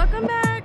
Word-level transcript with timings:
Welcome 0.00 0.28
back. 0.28 0.64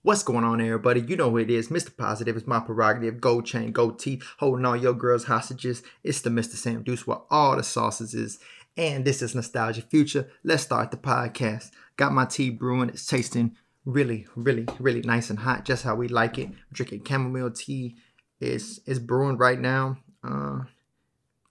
What's 0.00 0.22
going 0.22 0.44
on, 0.44 0.62
everybody? 0.62 1.02
You 1.02 1.14
know 1.14 1.28
who 1.28 1.36
it 1.36 1.50
is. 1.50 1.68
Mr. 1.68 1.94
Positive 1.94 2.34
is 2.34 2.46
my 2.46 2.58
prerogative. 2.58 3.20
Gold 3.20 3.44
chain, 3.44 3.70
gold 3.70 3.98
teeth, 3.98 4.24
holding 4.38 4.64
all 4.64 4.78
your 4.78 4.94
girls 4.94 5.24
hostages. 5.24 5.82
It's 6.02 6.22
the 6.22 6.30
Mr. 6.30 6.54
Sam 6.54 6.82
Deuce 6.82 7.06
where 7.06 7.18
all 7.30 7.56
the 7.56 7.62
sauces 7.62 8.14
is. 8.14 8.38
And 8.78 9.04
this 9.04 9.20
is 9.20 9.34
Nostalgia 9.34 9.82
Future. 9.82 10.30
Let's 10.42 10.62
start 10.62 10.90
the 10.90 10.96
podcast. 10.96 11.70
Got 11.98 12.14
my 12.14 12.24
tea 12.24 12.48
brewing. 12.48 12.88
It's 12.88 13.04
tasting 13.04 13.54
really, 13.84 14.26
really, 14.34 14.64
really 14.78 15.02
nice 15.02 15.28
and 15.28 15.40
hot, 15.40 15.66
just 15.66 15.84
how 15.84 15.96
we 15.96 16.08
like 16.08 16.38
it. 16.38 16.48
Drinking 16.72 17.04
chamomile 17.04 17.50
tea. 17.50 17.94
It's 18.40 18.80
it's 18.86 18.98
brewing 18.98 19.36
right 19.36 19.60
now. 19.60 19.98
Uh, 20.24 20.60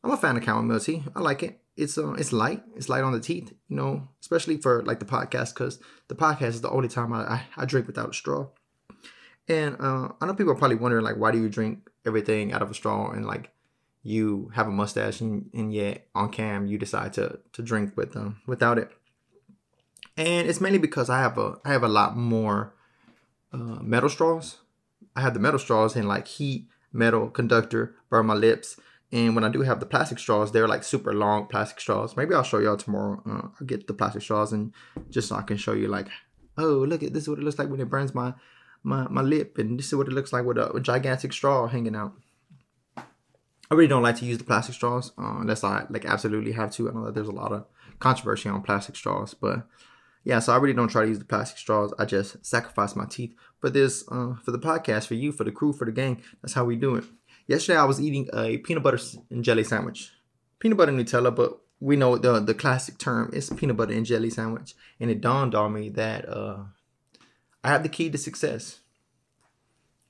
I'm 0.03 0.11
a 0.11 0.17
fan 0.17 0.37
of 0.37 0.43
chamomile 0.43 0.79
tea. 0.79 1.03
I 1.15 1.19
like 1.19 1.43
it. 1.43 1.61
It's 1.80 1.98
uh, 1.98 2.14
it's 2.14 2.34
light. 2.34 2.61
It's 2.75 2.89
light 2.89 3.04
on 3.04 3.14
the 3.14 3.20
teeth. 3.20 3.54
You 3.70 3.75
know, 3.75 4.09
especially 4.21 4.57
for 4.57 4.83
like 4.83 5.00
the 5.00 5.06
podcast, 5.06 5.54
because 5.54 5.79
the 6.10 6.15
podcast 6.15 6.50
is 6.50 6.61
the 6.61 6.70
only 6.70 6.89
time 6.89 7.14
I, 7.14 7.21
I, 7.21 7.43
I 7.57 7.65
drink 7.65 7.87
without 7.87 8.10
a 8.10 8.14
straw. 8.14 8.47
And 9.47 9.78
uh, 9.79 10.10
I 10.20 10.25
know 10.25 10.36
people 10.36 10.51
are 10.54 10.56
probably 10.56 10.78
wondering 10.78 11.04
like, 11.04 11.18
why 11.18 11.32
do 11.32 11.39
you 11.42 11.50
drink 11.50 11.89
everything 12.06 12.54
out 12.54 12.61
of 12.61 12.70
a 12.70 12.73
straw 12.73 13.11
and 13.11 13.25
like 13.25 13.51
you 14.04 14.51
have 14.56 14.68
a 14.68 14.71
mustache 14.71 15.20
and, 15.21 15.50
and 15.54 15.73
yet 15.73 16.07
on 16.15 16.29
cam 16.32 16.65
you 16.68 16.78
decide 16.78 17.14
to 17.14 17.39
to 17.51 17.61
drink 17.61 17.98
with 17.98 18.15
um 18.15 18.42
without 18.46 18.78
it. 18.78 18.92
And 20.15 20.48
it's 20.48 20.61
mainly 20.61 20.79
because 20.79 21.09
I 21.09 21.20
have 21.20 21.37
a 21.37 21.57
I 21.65 21.71
have 21.71 21.84
a 21.84 21.87
lot 21.87 22.18
more 22.18 22.73
uh, 23.54 23.82
metal 23.82 24.09
straws. 24.09 24.57
I 25.15 25.21
have 25.21 25.34
the 25.34 25.39
metal 25.39 25.59
straws 25.59 25.96
and 25.96 26.07
like 26.07 26.28
heat, 26.28 26.68
metal, 26.93 27.29
conductor, 27.29 27.96
burn 28.09 28.28
my 28.28 28.36
lips. 28.36 28.78
And 29.11 29.33
when 29.33 29.43
I 29.43 29.49
do 29.49 29.61
have 29.61 29.79
the 29.79 29.86
plastic 29.87 30.19
straws, 30.19 30.51
they're 30.51 30.68
like 30.68 30.83
super 30.83 31.13
long 31.13 31.47
plastic 31.47 31.79
straws. 31.79 32.16
Maybe 32.16 32.36
I'll 32.36 32.44
show 32.44 32.59
y'all 32.59 32.77
tomorrow. 32.77 33.22
Uh, 33.27 33.47
I'll 33.59 33.66
get 33.66 33.88
the 33.88 33.94
plastic 33.94 34.22
straws 34.22 34.53
and 34.53 34.72
just 35.09 35.30
so 35.30 35.36
I 35.36 35.41
can 35.41 35.58
show 35.58 35.73
you 35.73 35.88
like, 35.88 36.08
oh 36.58 36.86
look 36.88 37.02
at 37.02 37.14
this 37.14 37.23
is 37.23 37.30
what 37.30 37.39
it 37.39 37.44
looks 37.44 37.58
like 37.58 37.69
when 37.69 37.80
it 37.80 37.89
burns 37.89 38.14
my 38.14 38.34
my 38.84 39.08
my 39.09 39.22
lip, 39.22 39.58
and 39.58 39.78
this 39.78 39.88
is 39.88 39.95
what 39.95 40.08
it 40.08 40.14
looks 40.14 40.31
like 40.31 40.45
with 40.45 40.58
a, 40.58 40.72
a 40.72 40.80
gigantic 40.80 41.34
straw 41.34 41.67
hanging 41.67 41.95
out. 41.95 42.14
I 43.72 43.75
really 43.75 43.88
don't 43.88 44.03
like 44.03 44.17
to 44.17 44.25
use 44.25 44.38
the 44.38 44.44
plastic 44.44 44.75
straws 44.75 45.12
uh, 45.17 45.38
unless 45.39 45.64
I 45.64 45.86
like 45.89 46.06
absolutely 46.06 46.53
have 46.53 46.72
to. 46.73 46.89
I 46.89 46.94
know 46.94 47.06
that 47.06 47.16
there's 47.16 47.28
a 47.28 47.31
lot 47.31 47.52
of 47.52 47.66
controversy 48.00 48.50
on 48.50 48.62
plastic 48.62 48.95
straws, 48.95 49.34
but 49.34 49.67
yeah, 50.23 50.39
so 50.39 50.53
I 50.53 50.58
really 50.58 50.73
don't 50.73 50.89
try 50.89 51.03
to 51.03 51.08
use 51.08 51.19
the 51.19 51.25
plastic 51.25 51.58
straws. 51.58 51.94
I 52.00 52.06
just 52.06 52.45
sacrifice 52.45 52.95
my 52.95 53.06
teeth 53.06 53.36
for 53.59 53.69
this, 53.69 54.03
uh, 54.12 54.36
for 54.44 54.52
the 54.52 54.59
podcast, 54.59 55.08
for 55.08 55.14
you, 55.14 55.31
for 55.31 55.44
the 55.44 55.52
crew, 55.52 55.72
for 55.72 55.86
the 55.86 55.91
gang. 55.91 56.22
That's 56.41 56.53
how 56.53 56.66
we 56.66 56.75
do 56.75 56.95
it. 56.95 57.06
Yesterday, 57.50 57.80
I 57.80 57.86
was 57.86 58.00
eating 58.00 58.30
a 58.31 58.59
peanut 58.59 58.83
butter 58.83 59.00
and 59.31 59.44
jelly 59.44 59.64
sandwich, 59.64 60.11
peanut 60.59 60.78
butter 60.78 60.92
and 60.92 61.03
Nutella, 61.03 61.36
but 61.36 61.59
we 61.80 61.95
know 61.95 62.16
the 62.16 62.39
the 62.39 62.53
classic 62.53 63.00
term 63.00 63.31
is 63.33 63.50
peanut 63.50 63.75
butter 63.75 63.91
and 63.91 64.06
jelly 64.06 64.30
sandwich. 64.30 64.75
And 65.00 65.09
it 65.09 65.19
dawned 65.19 65.56
on 65.56 65.73
me 65.73 65.89
that 65.89 66.30
uh, 66.30 66.66
I 67.64 67.69
have 67.69 67.81
the 67.81 67.89
key 67.89 68.11
to 68.11 68.19
success. 68.19 68.81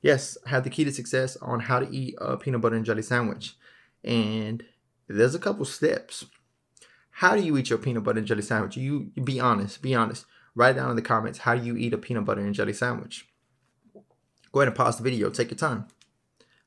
Yes, 0.02 0.38
I 0.46 0.50
have 0.50 0.66
the 0.66 0.70
key 0.70 0.84
to 0.84 0.92
success 0.92 1.38
on 1.38 1.62
how 1.62 1.80
to 1.80 1.90
eat 1.90 2.16
a 2.18 2.36
peanut 2.36 2.60
butter 2.60 2.76
and 2.76 2.84
jelly 2.84 3.04
sandwich. 3.04 3.56
And 4.04 4.66
there's 5.08 5.34
a 5.34 5.40
couple 5.40 5.64
steps. 5.64 6.26
How 7.10 7.38
do 7.38 7.42
you 7.42 7.56
eat 7.56 7.70
your 7.70 7.80
peanut 7.80 8.04
butter 8.04 8.20
and 8.20 8.28
jelly 8.28 8.42
sandwich? 8.42 8.76
You, 8.76 9.12
you 9.16 9.24
be 9.24 9.40
honest, 9.40 9.82
be 9.82 9.96
honest. 9.96 10.26
Write 10.56 10.76
down 10.76 10.90
in 10.90 10.98
the 10.98 11.02
comments 11.02 11.40
how 11.40 11.56
do 11.56 11.66
you 11.66 11.78
eat 11.78 11.94
a 11.94 11.98
peanut 11.98 12.26
butter 12.26 12.42
and 12.42 12.54
jelly 12.54 12.74
sandwich. 12.74 13.30
Go 14.52 14.60
ahead 14.60 14.68
and 14.68 14.76
pause 14.76 14.98
the 14.98 15.04
video. 15.04 15.30
Take 15.30 15.52
your 15.52 15.58
time. 15.58 15.88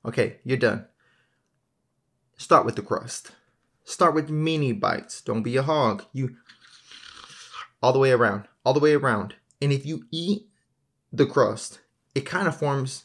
Okay, 0.05 0.39
you're 0.45 0.56
done. 0.56 0.86
Start 2.36 2.67
with 2.67 2.77
the 2.77 2.83
crust. 2.83 3.33
Start 3.84 4.14
with 4.14 4.31
mini 4.31 4.72
bites. 4.72 5.20
Don't 5.20 5.42
be 5.42 5.56
a 5.56 5.62
hog. 5.62 6.05
You 6.12 6.36
all 7.83 7.92
the 7.92 7.98
way 7.98 8.12
around, 8.12 8.47
all 8.64 8.75
the 8.75 8.80
way 8.80 8.95
around. 8.95 9.34
And 9.61 9.73
if 9.73 9.86
you 9.86 10.05
eat 10.11 10.48
the 11.12 11.27
crust, 11.27 11.80
it 12.14 12.23
kind 12.23 12.48
of 12.48 12.56
forms 12.56 13.05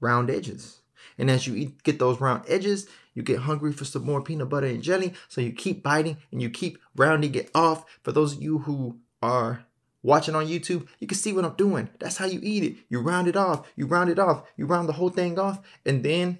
round 0.00 0.30
edges. 0.30 0.80
And 1.16 1.30
as 1.30 1.46
you 1.46 1.54
eat, 1.54 1.82
get 1.82 1.98
those 1.98 2.20
round 2.20 2.44
edges, 2.46 2.86
you 3.14 3.22
get 3.22 3.40
hungry 3.40 3.72
for 3.72 3.84
some 3.84 4.04
more 4.04 4.22
peanut 4.22 4.48
butter 4.48 4.68
and 4.68 4.82
jelly. 4.82 5.14
So 5.28 5.40
you 5.40 5.52
keep 5.52 5.82
biting 5.82 6.18
and 6.30 6.40
you 6.40 6.50
keep 6.50 6.78
rounding 6.94 7.34
it 7.34 7.50
off. 7.54 7.84
For 8.02 8.12
those 8.12 8.34
of 8.34 8.42
you 8.42 8.58
who 8.58 8.98
are 9.20 9.64
watching 10.02 10.34
on 10.34 10.46
YouTube, 10.46 10.86
you 10.98 11.06
can 11.06 11.18
see 11.18 11.32
what 11.32 11.44
I'm 11.44 11.54
doing. 11.54 11.90
That's 11.98 12.16
how 12.16 12.26
you 12.26 12.40
eat 12.42 12.64
it. 12.64 12.76
You 12.88 13.00
round 13.00 13.28
it 13.28 13.36
off, 13.36 13.70
you 13.76 13.86
round 13.86 14.10
it 14.10 14.18
off, 14.18 14.44
you 14.56 14.66
round 14.66 14.88
the 14.88 14.94
whole 14.94 15.10
thing 15.10 15.38
off, 15.38 15.60
and 15.84 16.04
then 16.04 16.38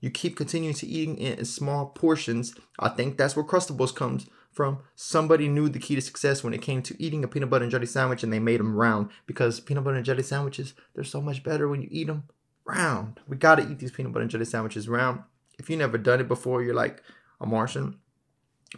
you 0.00 0.10
keep 0.10 0.36
continuing 0.36 0.74
to 0.74 0.86
eating 0.86 1.18
it 1.18 1.38
in 1.38 1.44
small 1.44 1.86
portions. 1.86 2.54
I 2.78 2.90
think 2.90 3.16
that's 3.16 3.34
where 3.34 3.44
Crustables 3.44 3.94
comes 3.94 4.26
from. 4.52 4.78
Somebody 4.94 5.48
knew 5.48 5.68
the 5.68 5.78
key 5.78 5.94
to 5.94 6.00
success 6.00 6.42
when 6.42 6.54
it 6.54 6.62
came 6.62 6.82
to 6.82 7.02
eating 7.02 7.24
a 7.24 7.28
peanut 7.28 7.50
butter 7.50 7.64
and 7.64 7.70
jelly 7.70 7.86
sandwich 7.86 8.22
and 8.22 8.32
they 8.32 8.38
made 8.38 8.60
them 8.60 8.74
round 8.74 9.10
because 9.26 9.60
peanut 9.60 9.84
butter 9.84 9.96
and 9.96 10.04
jelly 10.04 10.22
sandwiches, 10.22 10.74
they're 10.94 11.04
so 11.04 11.20
much 11.20 11.42
better 11.42 11.68
when 11.68 11.82
you 11.82 11.88
eat 11.90 12.06
them 12.06 12.24
round. 12.64 13.20
We 13.28 13.36
got 13.36 13.56
to 13.56 13.70
eat 13.70 13.78
these 13.78 13.90
peanut 13.90 14.12
butter 14.12 14.22
and 14.22 14.30
jelly 14.30 14.44
sandwiches 14.44 14.88
round. 14.88 15.22
If 15.58 15.70
you 15.70 15.76
never 15.76 15.98
done 15.98 16.20
it 16.20 16.28
before, 16.28 16.62
you're 16.62 16.74
like 16.74 17.02
a 17.40 17.46
Martian. 17.46 17.98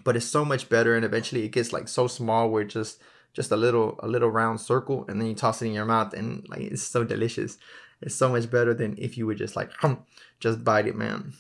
But 0.05 0.17
it's 0.17 0.27
so 0.27 0.45
much 0.45 0.69
better 0.69 0.95
and 0.95 1.05
eventually 1.05 1.45
it 1.45 1.53
gets 1.53 1.73
like 1.73 1.89
so 1.89 2.07
small 2.07 2.51
where 2.51 2.65
just 2.65 3.01
just 3.39 3.53
a 3.53 3.57
little 3.57 3.95
a 4.03 4.09
little 4.09 4.29
round 4.29 4.61
circle 4.61 5.05
and 5.07 5.21
then 5.21 5.29
you 5.29 5.35
toss 5.35 5.63
it 5.63 5.67
in 5.67 5.73
your 5.73 5.85
mouth 5.85 6.13
and 6.13 6.45
like 6.49 6.61
it's 6.61 6.83
so 6.83 7.05
delicious. 7.05 7.57
It's 8.03 8.17
so 8.17 8.29
much 8.29 8.51
better 8.51 8.75
than 8.75 8.97
if 8.99 9.17
you 9.17 9.29
would 9.29 9.39
just 9.39 9.55
like 9.55 9.71
just 10.41 10.65
bite 10.65 10.89
it, 10.89 10.97
man. 10.97 11.35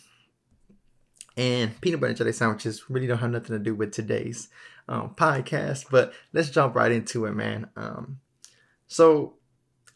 And 1.36 1.80
peanut 1.80 2.00
butter 2.00 2.14
jelly 2.14 2.32
sandwiches 2.32 2.88
really 2.88 3.08
don't 3.08 3.18
have 3.18 3.32
nothing 3.32 3.58
to 3.58 3.58
do 3.58 3.74
with 3.74 3.90
today's 3.90 4.48
um, 4.88 5.16
podcast, 5.16 5.86
but 5.90 6.12
let's 6.32 6.50
jump 6.50 6.76
right 6.76 6.92
into 6.92 7.26
it, 7.26 7.32
man. 7.32 7.68
Um, 7.74 8.20
so 8.86 9.34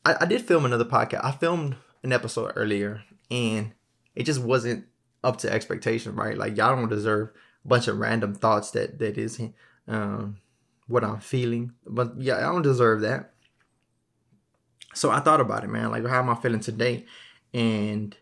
I, 0.04 0.16
I 0.22 0.24
did 0.24 0.42
film 0.42 0.64
another 0.64 0.84
podcast. 0.84 1.24
I 1.24 1.30
filmed 1.30 1.76
an 2.02 2.12
episode 2.12 2.52
earlier 2.56 3.04
and 3.30 3.74
it 4.16 4.24
just 4.24 4.42
wasn't 4.42 4.86
up 5.22 5.36
to 5.38 5.52
expectation, 5.52 6.16
right? 6.16 6.36
Like 6.36 6.56
y'all 6.56 6.74
don't 6.74 6.88
deserve 6.88 7.28
a 7.64 7.68
bunch 7.68 7.86
of 7.86 7.98
random 7.98 8.34
thoughts 8.34 8.72
that 8.72 8.98
that 8.98 9.16
is 9.16 9.40
um, 9.86 10.38
what 10.86 11.04
I'm 11.04 11.20
feeling, 11.20 11.72
but 11.86 12.14
yeah, 12.18 12.36
I 12.36 12.52
don't 12.52 12.62
deserve 12.62 13.00
that. 13.02 13.32
So 14.94 15.10
I 15.10 15.20
thought 15.20 15.40
about 15.40 15.64
it, 15.64 15.68
man. 15.70 15.90
Like, 15.90 16.06
how 16.06 16.18
am 16.18 16.28
I 16.28 16.34
feeling 16.34 16.60
today? 16.60 17.06
And 17.54 18.16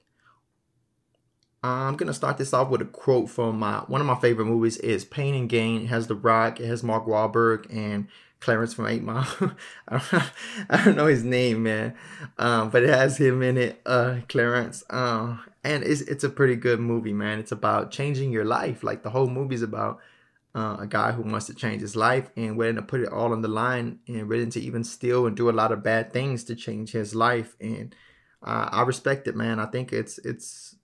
I'm 1.63 1.97
gonna 1.97 2.15
start 2.15 2.39
this 2.39 2.55
off 2.55 2.71
with 2.71 2.81
a 2.81 2.87
quote 2.87 3.29
from 3.29 3.59
my 3.59 3.79
one 3.81 4.01
of 4.01 4.07
my 4.07 4.15
favorite 4.15 4.47
movies 4.47 4.79
is 4.79 5.05
Pain 5.05 5.35
and 5.35 5.49
Gain. 5.49 5.83
It 5.83 5.89
has 5.89 6.07
The 6.07 6.15
Rock, 6.15 6.61
it 6.61 6.67
has 6.67 6.83
Mark 6.83 7.07
Wahlberg 7.07 7.67
and 7.75 8.09
Clarence 8.41 8.73
from 8.73 8.87
Eight 8.87 9.03
Mile. 9.03 9.27
I, 9.89 10.03
don't, 10.11 10.25
I 10.71 10.85
don't 10.85 10.97
know 10.97 11.07
his 11.07 11.23
name, 11.23 11.63
man, 11.65 11.95
um, 12.39 12.71
but 12.71 12.83
it 12.83 12.89
has 12.89 13.19
him 13.19 13.43
in 13.43 13.59
it, 13.59 13.83
uh, 13.85 14.19
Clarence. 14.29 14.83
Uh, 14.89 15.37
and 15.63 15.85
it's 15.85 16.01
it's 16.03 16.25
a 16.25 16.31
pretty 16.31 16.57
good 16.57 16.81
movie, 16.81 17.13
man. 17.13 17.39
It's 17.39 17.53
about 17.53 17.91
changing 17.91 18.33
your 18.33 18.47
life. 18.47 18.83
Like 18.83 19.03
the 19.03 19.11
whole 19.11 19.29
movie's 19.29 19.63
about 19.63 20.01
uh, 20.55 20.79
a 20.81 20.87
guy 20.87 21.13
who 21.13 21.23
wants 21.23 21.47
to 21.47 21.55
change 21.55 21.81
his 21.81 21.95
life 21.95 22.31
and 22.37 22.57
willing 22.57 22.75
to 22.77 22.83
put 22.83 23.01
it 23.01 23.13
all 23.13 23.33
on 23.33 23.43
the 23.43 23.49
line 23.49 24.01
and 24.09 24.29
willing 24.29 24.51
to 24.51 24.61
even 24.61 24.83
steal 24.83 25.27
and 25.27 25.37
do 25.37 25.49
a 25.49 25.53
lot 25.53 25.73
of 25.73 25.83
bad 25.83 26.13
things 26.13 26.45
to 26.45 26.57
change 26.57 26.91
his 26.91 27.15
life. 27.15 27.57
And 27.61 27.95
uh, 28.43 28.69
I 28.73 28.83
respect 28.83 29.29
it, 29.29 29.37
man. 29.37 29.61
I 29.61 29.67
think 29.67 29.93
it's 29.93 30.19
it's 30.19 30.77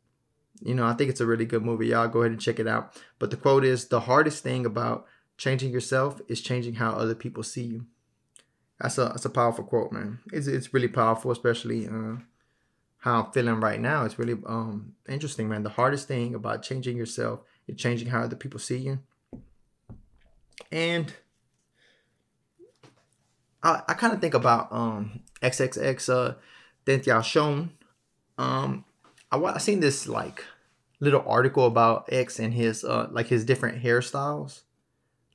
you 0.62 0.74
know 0.74 0.86
I 0.86 0.94
think 0.94 1.10
it's 1.10 1.20
a 1.20 1.26
really 1.26 1.44
good 1.44 1.64
movie. 1.64 1.88
Y'all 1.88 2.08
go 2.08 2.20
ahead 2.20 2.32
and 2.32 2.40
check 2.40 2.60
it 2.60 2.68
out. 2.68 3.00
But 3.18 3.30
the 3.30 3.36
quote 3.36 3.64
is 3.64 3.86
the 3.86 4.00
hardest 4.00 4.42
thing 4.42 4.66
about 4.66 5.06
changing 5.36 5.72
yourself 5.72 6.20
is 6.28 6.40
changing 6.40 6.74
how 6.74 6.92
other 6.92 7.14
people 7.14 7.42
see 7.42 7.64
you. 7.64 7.86
That's 8.80 8.98
a 8.98 9.06
that's 9.06 9.24
a 9.24 9.30
powerful 9.30 9.64
quote, 9.64 9.90
man. 9.90 10.20
It's 10.32 10.46
it's 10.46 10.72
really 10.72 10.88
powerful, 10.88 11.30
especially 11.32 11.88
uh, 11.88 12.16
how 12.98 13.22
I'm 13.22 13.32
feeling 13.32 13.60
right 13.60 13.80
now. 13.80 14.04
It's 14.04 14.18
really 14.18 14.36
um 14.46 14.94
interesting, 15.08 15.48
man. 15.48 15.64
The 15.64 15.70
hardest 15.70 16.06
thing 16.06 16.34
about 16.36 16.62
changing 16.62 16.96
yourself 16.96 17.40
is 17.66 17.76
changing 17.76 18.08
how 18.08 18.20
other 18.22 18.36
people 18.36 18.60
see 18.60 18.78
you. 18.78 19.00
And 20.70 21.12
I, 23.62 23.82
I 23.88 23.94
kind 23.94 24.12
of 24.12 24.20
think 24.20 24.34
about 24.34 24.72
um 24.72 25.20
XXX 25.42 26.08
uh 26.08 26.34
Tentacion. 26.86 27.70
Um 28.38 28.84
I 29.30 29.38
I 29.38 29.58
seen 29.58 29.80
this 29.80 30.08
like 30.08 30.44
little 31.00 31.24
article 31.26 31.66
about 31.66 32.08
X 32.10 32.38
and 32.38 32.54
his 32.54 32.84
uh 32.84 33.08
like 33.10 33.28
his 33.28 33.44
different 33.44 33.82
hairstyles 33.82 34.62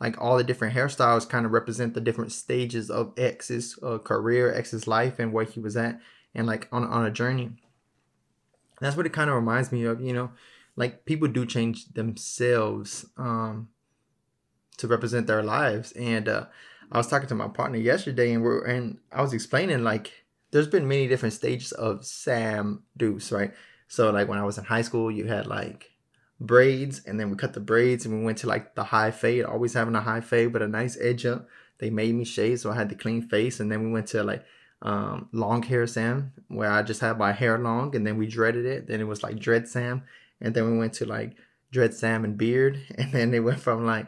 like 0.02 0.20
all 0.20 0.36
the 0.36 0.44
different 0.44 0.76
hairstyles 0.76 1.30
kind 1.30 1.46
of 1.46 1.52
represent 1.52 1.94
the 1.94 2.02
different 2.02 2.32
stages 2.32 2.90
of 2.90 3.14
X's 3.18 3.78
uh, 3.84 4.00
career, 4.00 4.52
X's 4.52 4.88
life, 4.88 5.20
and 5.20 5.32
where 5.32 5.46
he 5.46 5.60
was 5.60 5.78
at, 5.78 6.02
and 6.34 6.48
like 6.48 6.68
on 6.72 6.84
on 6.84 7.06
a 7.06 7.12
journey. 7.12 7.44
And 7.44 7.56
that's 8.80 8.98
what 8.98 9.06
it 9.06 9.14
kind 9.14 9.30
of 9.30 9.36
reminds 9.36 9.72
me 9.72 9.84
of, 9.84 10.02
you 10.02 10.12
know, 10.12 10.32
like 10.76 11.06
people 11.06 11.28
do 11.28 11.46
change 11.46 11.94
themselves 11.94 13.06
um, 13.16 13.70
to 14.82 14.88
represent 14.88 15.28
their 15.28 15.44
lives. 15.44 15.92
And 15.94 16.28
uh, 16.28 16.46
I 16.92 16.98
was 16.98 17.08
talking 17.08 17.30
to 17.30 17.36
my 17.36 17.48
partner 17.48 17.78
yesterday, 17.78 18.34
and 18.34 18.44
we're 18.44 18.64
and 18.66 19.00
I 19.12 19.22
was 19.22 19.34
explaining 19.34 19.84
like 19.84 20.12
there's 20.52 20.68
been 20.68 20.88
many 20.88 21.08
different 21.08 21.34
stages 21.34 21.72
of 21.72 22.06
Sam 22.06 22.84
Deuce, 22.98 23.32
right? 23.32 23.54
So 23.88 24.10
like 24.12 24.28
when 24.28 24.40
I 24.40 24.44
was 24.44 24.58
in 24.58 24.66
high 24.66 24.82
school, 24.82 25.10
you 25.10 25.26
had 25.26 25.48
like 25.48 25.90
braids 26.40 27.02
and 27.06 27.20
then 27.20 27.30
we 27.30 27.36
cut 27.36 27.54
the 27.54 27.60
braids 27.60 28.04
and 28.04 28.18
we 28.18 28.26
went 28.26 28.40
to 28.40 28.48
like 28.48 28.74
the 28.74 28.84
high 28.84 29.12
fade 29.12 29.46
always 29.46 29.76
having 29.76 29.94
a 29.94 30.02
high 30.02 30.22
fade 30.22 30.52
but 30.52 30.64
a 30.64 30.68
nice 30.68 30.98
edge 31.00 31.24
up 31.24 31.48
they 31.82 31.90
made 31.90 32.14
me 32.14 32.24
shave, 32.24 32.60
so 32.60 32.72
I 32.72 32.76
had 32.76 32.90
the 32.90 32.96
clean 32.96 33.24
face, 33.24 33.60
and 33.60 33.70
then 33.70 33.84
we 33.84 33.92
went 33.92 34.06
to 34.10 34.24
like 34.24 34.46
um, 34.84 35.30
long 35.34 35.64
hair 35.64 35.88
Sam, 35.88 36.32
where 36.48 36.72
I 36.72 36.84
just 36.84 37.02
had 37.02 37.18
my 37.18 37.32
hair 37.32 37.58
long, 37.58 37.96
and 37.96 38.06
then 38.06 38.18
we 38.18 38.28
dreaded 38.28 38.66
it. 38.66 38.88
Then 38.88 39.02
it 39.02 39.08
was 39.08 39.24
like 39.24 39.40
dread 39.40 39.68
Sam, 39.68 40.04
and 40.40 40.54
then 40.54 40.72
we 40.72 40.78
went 40.78 40.94
to 40.94 41.06
like 41.06 41.36
dread 41.72 41.96
Sam 41.96 42.24
and 42.24 42.38
beard, 42.38 42.80
and 42.98 43.12
then 43.12 43.34
it 43.34 43.40
went 43.40 43.60
from 43.60 43.86
like 43.86 44.08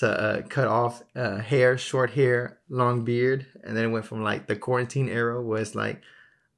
to 0.00 0.08
uh, 0.08 0.42
cut 0.48 0.66
off 0.66 1.02
uh, 1.14 1.38
hair, 1.38 1.76
short 1.76 2.12
hair, 2.12 2.58
long 2.70 3.04
beard, 3.04 3.46
and 3.62 3.76
then 3.76 3.84
it 3.84 3.88
went 3.88 4.06
from 4.06 4.22
like 4.22 4.46
the 4.46 4.56
quarantine 4.56 5.10
era 5.10 5.42
where 5.42 5.60
it's 5.60 5.74
like 5.74 6.00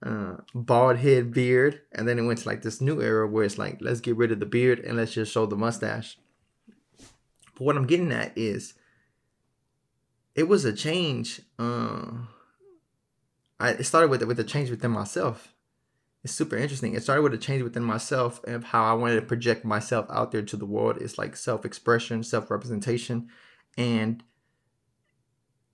uh, 0.00 0.36
bald 0.54 0.98
head 0.98 1.32
beard, 1.32 1.80
and 1.90 2.06
then 2.06 2.20
it 2.20 2.22
went 2.22 2.38
to 2.38 2.48
like 2.48 2.62
this 2.62 2.80
new 2.80 3.02
era 3.02 3.26
where 3.26 3.42
it's 3.42 3.58
like 3.58 3.78
let's 3.80 4.00
get 4.00 4.16
rid 4.16 4.30
of 4.30 4.38
the 4.38 4.46
beard 4.46 4.78
and 4.78 4.96
let's 4.96 5.12
just 5.12 5.32
show 5.32 5.44
the 5.46 5.56
mustache. 5.56 6.18
But 7.54 7.64
what 7.64 7.76
I'm 7.76 7.86
getting 7.88 8.12
at 8.12 8.32
is, 8.38 8.74
it 10.36 10.44
was 10.44 10.64
a 10.64 10.72
change. 10.72 11.40
Uh, 11.58 12.12
I 13.58 13.70
it 13.70 13.84
started 13.84 14.08
with 14.08 14.22
with 14.22 14.38
a 14.38 14.44
change 14.44 14.70
within 14.70 14.92
myself. 14.92 15.52
It's 16.24 16.32
super 16.32 16.56
interesting. 16.56 16.94
It 16.94 17.02
started 17.02 17.22
with 17.22 17.34
a 17.34 17.38
change 17.38 17.62
within 17.62 17.82
myself 17.82 18.42
of 18.44 18.64
how 18.64 18.84
I 18.84 18.92
wanted 18.92 19.16
to 19.16 19.26
project 19.26 19.64
myself 19.64 20.06
out 20.08 20.30
there 20.30 20.42
to 20.42 20.56
the 20.56 20.66
world. 20.66 20.98
It's 21.00 21.18
like 21.18 21.34
self 21.36 21.64
expression, 21.64 22.22
self 22.22 22.50
representation, 22.50 23.28
and 23.76 24.22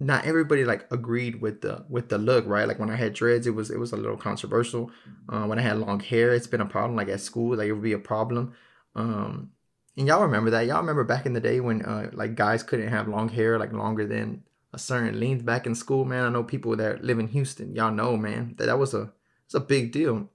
not 0.00 0.24
everybody 0.24 0.64
like 0.64 0.90
agreed 0.90 1.40
with 1.42 1.60
the 1.60 1.84
with 1.88 2.08
the 2.08 2.18
look, 2.18 2.46
right? 2.46 2.66
Like 2.66 2.78
when 2.78 2.90
I 2.90 2.96
had 2.96 3.12
dreads, 3.12 3.46
it 3.46 3.54
was 3.54 3.70
it 3.70 3.78
was 3.78 3.92
a 3.92 3.96
little 3.96 4.16
controversial. 4.16 4.90
Uh, 5.28 5.44
when 5.44 5.58
I 5.58 5.62
had 5.62 5.78
long 5.78 6.00
hair, 6.00 6.32
it's 6.32 6.46
been 6.46 6.60
a 6.60 6.66
problem. 6.66 6.96
Like 6.96 7.08
at 7.08 7.20
school, 7.20 7.56
like 7.56 7.68
it 7.68 7.72
would 7.72 7.82
be 7.82 7.92
a 7.92 7.98
problem. 7.98 8.54
Um, 8.94 9.50
and 9.96 10.06
y'all 10.06 10.22
remember 10.22 10.50
that? 10.50 10.66
Y'all 10.66 10.80
remember 10.80 11.04
back 11.04 11.26
in 11.26 11.32
the 11.32 11.40
day 11.40 11.60
when 11.60 11.82
uh, 11.82 12.10
like 12.12 12.36
guys 12.36 12.62
couldn't 12.62 12.88
have 12.88 13.08
long 13.08 13.28
hair 13.28 13.58
like 13.58 13.72
longer 13.72 14.06
than 14.06 14.44
a 14.72 14.78
certain 14.78 15.18
length 15.18 15.44
back 15.44 15.66
in 15.66 15.74
school, 15.74 16.04
man. 16.04 16.24
I 16.24 16.28
know 16.28 16.44
people 16.44 16.76
that 16.76 17.04
live 17.04 17.18
in 17.18 17.28
Houston. 17.28 17.74
Y'all 17.74 17.92
know, 17.92 18.16
man, 18.16 18.54
that 18.58 18.66
that 18.66 18.78
was 18.78 18.94
a 18.94 19.12
it's 19.44 19.54
a 19.54 19.60
big 19.60 19.92
deal. 19.92 20.30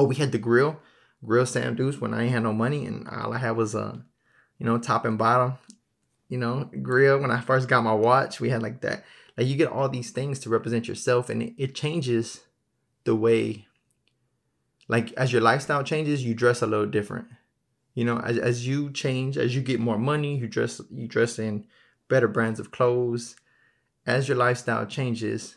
Oh, 0.00 0.04
we 0.04 0.16
had 0.16 0.32
the 0.32 0.38
grill, 0.38 0.80
grill 1.24 1.46
Sam 1.46 1.74
Deuce 1.74 2.00
when 2.00 2.14
I 2.14 2.22
ain't 2.22 2.32
had 2.32 2.42
no 2.42 2.52
money 2.52 2.86
and 2.86 3.06
all 3.08 3.34
I 3.34 3.38
had 3.38 3.52
was 3.52 3.74
a, 3.74 3.80
uh, 3.80 3.96
you 4.58 4.66
know, 4.66 4.78
top 4.78 5.04
and 5.04 5.18
bottom 5.18 5.58
you 6.30 6.38
know, 6.38 6.70
grill. 6.80 7.18
When 7.18 7.30
I 7.30 7.42
first 7.42 7.68
got 7.68 7.84
my 7.84 7.92
watch, 7.92 8.40
we 8.40 8.48
had 8.48 8.62
like 8.62 8.80
that. 8.80 9.04
Like 9.36 9.46
you 9.46 9.56
get 9.56 9.68
all 9.68 9.88
these 9.88 10.10
things 10.10 10.38
to 10.40 10.48
represent 10.48 10.88
yourself, 10.88 11.28
and 11.28 11.42
it, 11.42 11.54
it 11.58 11.74
changes 11.74 12.40
the 13.04 13.14
way. 13.14 13.66
Like 14.88 15.12
as 15.12 15.32
your 15.32 15.42
lifestyle 15.42 15.84
changes, 15.84 16.24
you 16.24 16.34
dress 16.34 16.62
a 16.62 16.66
little 16.66 16.86
different. 16.86 17.26
You 17.94 18.04
know, 18.04 18.18
as, 18.18 18.38
as 18.38 18.66
you 18.66 18.92
change, 18.92 19.36
as 19.36 19.54
you 19.54 19.60
get 19.60 19.80
more 19.80 19.98
money, 19.98 20.38
you 20.38 20.46
dress 20.46 20.80
you 20.90 21.06
dress 21.06 21.38
in 21.38 21.66
better 22.08 22.28
brands 22.28 22.60
of 22.60 22.70
clothes. 22.70 23.36
As 24.06 24.28
your 24.28 24.36
lifestyle 24.36 24.86
changes, 24.86 25.56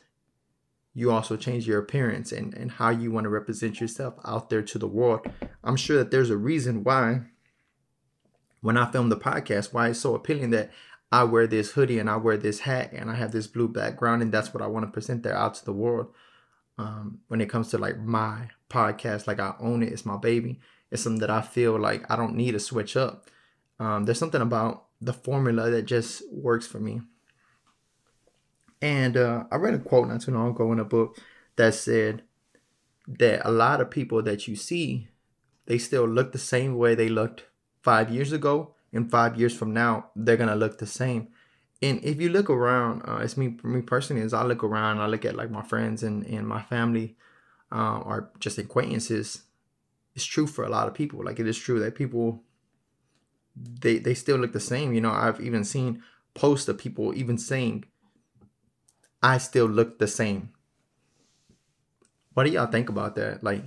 you 0.94 1.12
also 1.12 1.36
change 1.36 1.68
your 1.68 1.80
appearance 1.80 2.32
and, 2.32 2.54
and 2.54 2.72
how 2.72 2.90
you 2.90 3.12
want 3.12 3.26
to 3.26 3.30
represent 3.30 3.82
yourself 3.82 4.16
out 4.26 4.50
there 4.50 4.62
to 4.62 4.78
the 4.78 4.88
world. 4.88 5.26
I'm 5.64 5.76
sure 5.76 5.98
that 5.98 6.12
there's 6.12 6.30
a 6.30 6.38
reason 6.38 6.84
why 6.84 7.22
when 8.62 8.78
I 8.78 8.90
film 8.92 9.10
the 9.10 9.18
podcast, 9.18 9.74
why 9.74 9.90
it's 9.90 10.00
so 10.00 10.16
appealing 10.16 10.52
that 10.52 10.72
I 11.12 11.24
wear 11.24 11.48
this 11.48 11.72
hoodie 11.72 12.00
and 12.00 12.10
I 12.10 12.18
wear 12.18 12.38
this 12.38 12.62
hat 12.62 12.92
and 12.94 13.10
I 13.10 13.16
have 13.16 13.32
this 13.32 13.48
blue 13.48 13.68
background 13.68 14.22
and 14.22 14.32
that's 14.32 14.54
what 14.54 14.64
I 14.64 14.68
want 14.68 14.86
to 14.86 14.92
present 14.92 15.24
there 15.24 15.36
out 15.36 15.56
to 15.56 15.66
the 15.66 15.74
world. 15.74 16.14
Um, 16.78 17.20
when 17.28 17.42
it 17.42 17.50
comes 17.50 17.70
to 17.70 17.78
like 17.78 18.00
my 18.00 18.50
podcast, 18.70 19.28
like 19.28 19.40
I 19.40 19.54
own 19.60 19.84
it, 19.84 19.92
it's 19.92 20.06
my 20.06 20.18
baby. 20.18 20.60
It's 20.92 21.04
something 21.04 21.20
that 21.20 21.30
I 21.30 21.42
feel 21.42 21.80
like 21.80 22.10
I 22.10 22.16
don't 22.16 22.36
need 22.36 22.52
to 22.52 22.60
switch 22.60 22.96
up. 22.96 23.30
Um, 23.80 24.06
there's 24.06 24.20
something 24.20 24.42
about 24.42 24.86
the 25.02 25.14
formula 25.14 25.70
that 25.70 25.84
just 25.84 26.24
works 26.32 26.66
for 26.66 26.80
me. 26.80 27.02
And 28.84 29.16
uh, 29.16 29.46
I 29.50 29.56
read 29.56 29.76
a 29.76 29.80
quote 29.80 30.10
not 30.10 30.20
too 30.20 30.32
long 30.32 30.50
ago 30.50 30.70
in 30.74 30.80
a 30.80 30.84
book 30.84 31.18
that 31.56 31.74
said 31.74 32.22
that 33.08 33.48
a 33.48 33.50
lot 33.50 33.80
of 33.80 33.90
people 33.90 34.22
that 34.24 34.46
you 34.46 34.58
see, 34.58 35.08
they 35.68 35.78
still 35.78 36.06
look 36.06 36.34
the 36.34 36.38
same 36.38 36.78
way 36.78 36.94
they 36.94 37.08
looked 37.08 37.46
five 37.82 38.12
years 38.12 38.34
ago 38.34 38.76
and 38.92 39.10
five 39.10 39.40
years 39.40 39.56
from 39.56 39.74
now, 39.74 40.08
they're 40.18 40.36
gonna 40.36 40.58
look 40.58 40.80
the 40.80 40.86
same. 40.86 41.30
And 41.82 42.04
if 42.04 42.20
you 42.20 42.28
look 42.28 42.50
around, 42.50 43.04
uh, 43.08 43.20
it's 43.24 43.38
me 43.38 43.58
me 43.64 43.82
personally. 43.82 44.22
As 44.22 44.34
I 44.34 44.44
look 44.44 44.66
around, 44.66 45.00
I 45.00 45.08
look 45.08 45.24
at 45.24 45.38
like 45.38 45.50
my 45.50 45.64
friends 45.64 46.04
and 46.04 46.26
and 46.26 46.46
my 46.46 46.62
family, 46.62 47.16
uh, 47.72 48.00
or 48.00 48.32
just 48.40 48.58
acquaintances. 48.58 49.44
It's 50.14 50.26
true 50.26 50.46
for 50.46 50.66
a 50.66 50.70
lot 50.70 50.90
of 50.90 50.94
people. 50.94 51.24
Like 51.24 51.40
it 51.40 51.48
is 51.48 51.58
true 51.58 51.80
that 51.80 51.96
people 51.96 52.44
they 53.56 53.98
they 53.98 54.14
still 54.14 54.38
look 54.38 54.52
the 54.52 54.60
same. 54.60 54.94
You 54.94 55.00
know, 55.00 55.12
I've 55.12 55.40
even 55.40 55.64
seen 55.64 56.04
posts 56.34 56.68
of 56.68 56.78
people 56.78 57.14
even 57.16 57.38
saying, 57.38 57.86
"I 59.24 59.40
still 59.40 59.66
look 59.66 59.98
the 59.98 60.08
same." 60.08 60.50
What 62.34 62.44
do 62.46 62.52
y'all 62.52 62.68
think 62.68 62.90
about 62.90 63.16
that? 63.16 63.44
Like, 63.44 63.64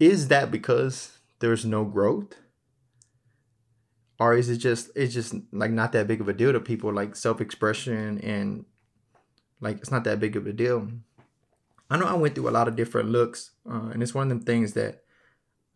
is 0.00 0.28
that 0.28 0.50
because 0.50 1.18
there's 1.40 1.64
no 1.64 1.84
growth? 1.84 2.34
or 4.18 4.34
is 4.34 4.48
it 4.48 4.58
just 4.58 4.90
it's 4.94 5.12
just 5.12 5.34
like 5.52 5.70
not 5.70 5.92
that 5.92 6.06
big 6.06 6.20
of 6.20 6.28
a 6.28 6.32
deal 6.32 6.52
to 6.52 6.60
people 6.60 6.92
like 6.92 7.16
self-expression 7.16 8.18
and 8.20 8.64
like 9.60 9.78
it's 9.78 9.90
not 9.90 10.04
that 10.04 10.20
big 10.20 10.36
of 10.36 10.46
a 10.46 10.52
deal 10.52 10.88
i 11.90 11.96
know 11.96 12.06
i 12.06 12.14
went 12.14 12.34
through 12.34 12.48
a 12.48 12.50
lot 12.50 12.68
of 12.68 12.76
different 12.76 13.10
looks 13.10 13.52
uh, 13.70 13.90
and 13.92 14.02
it's 14.02 14.14
one 14.14 14.24
of 14.24 14.28
them 14.28 14.40
things 14.40 14.74
that 14.74 15.02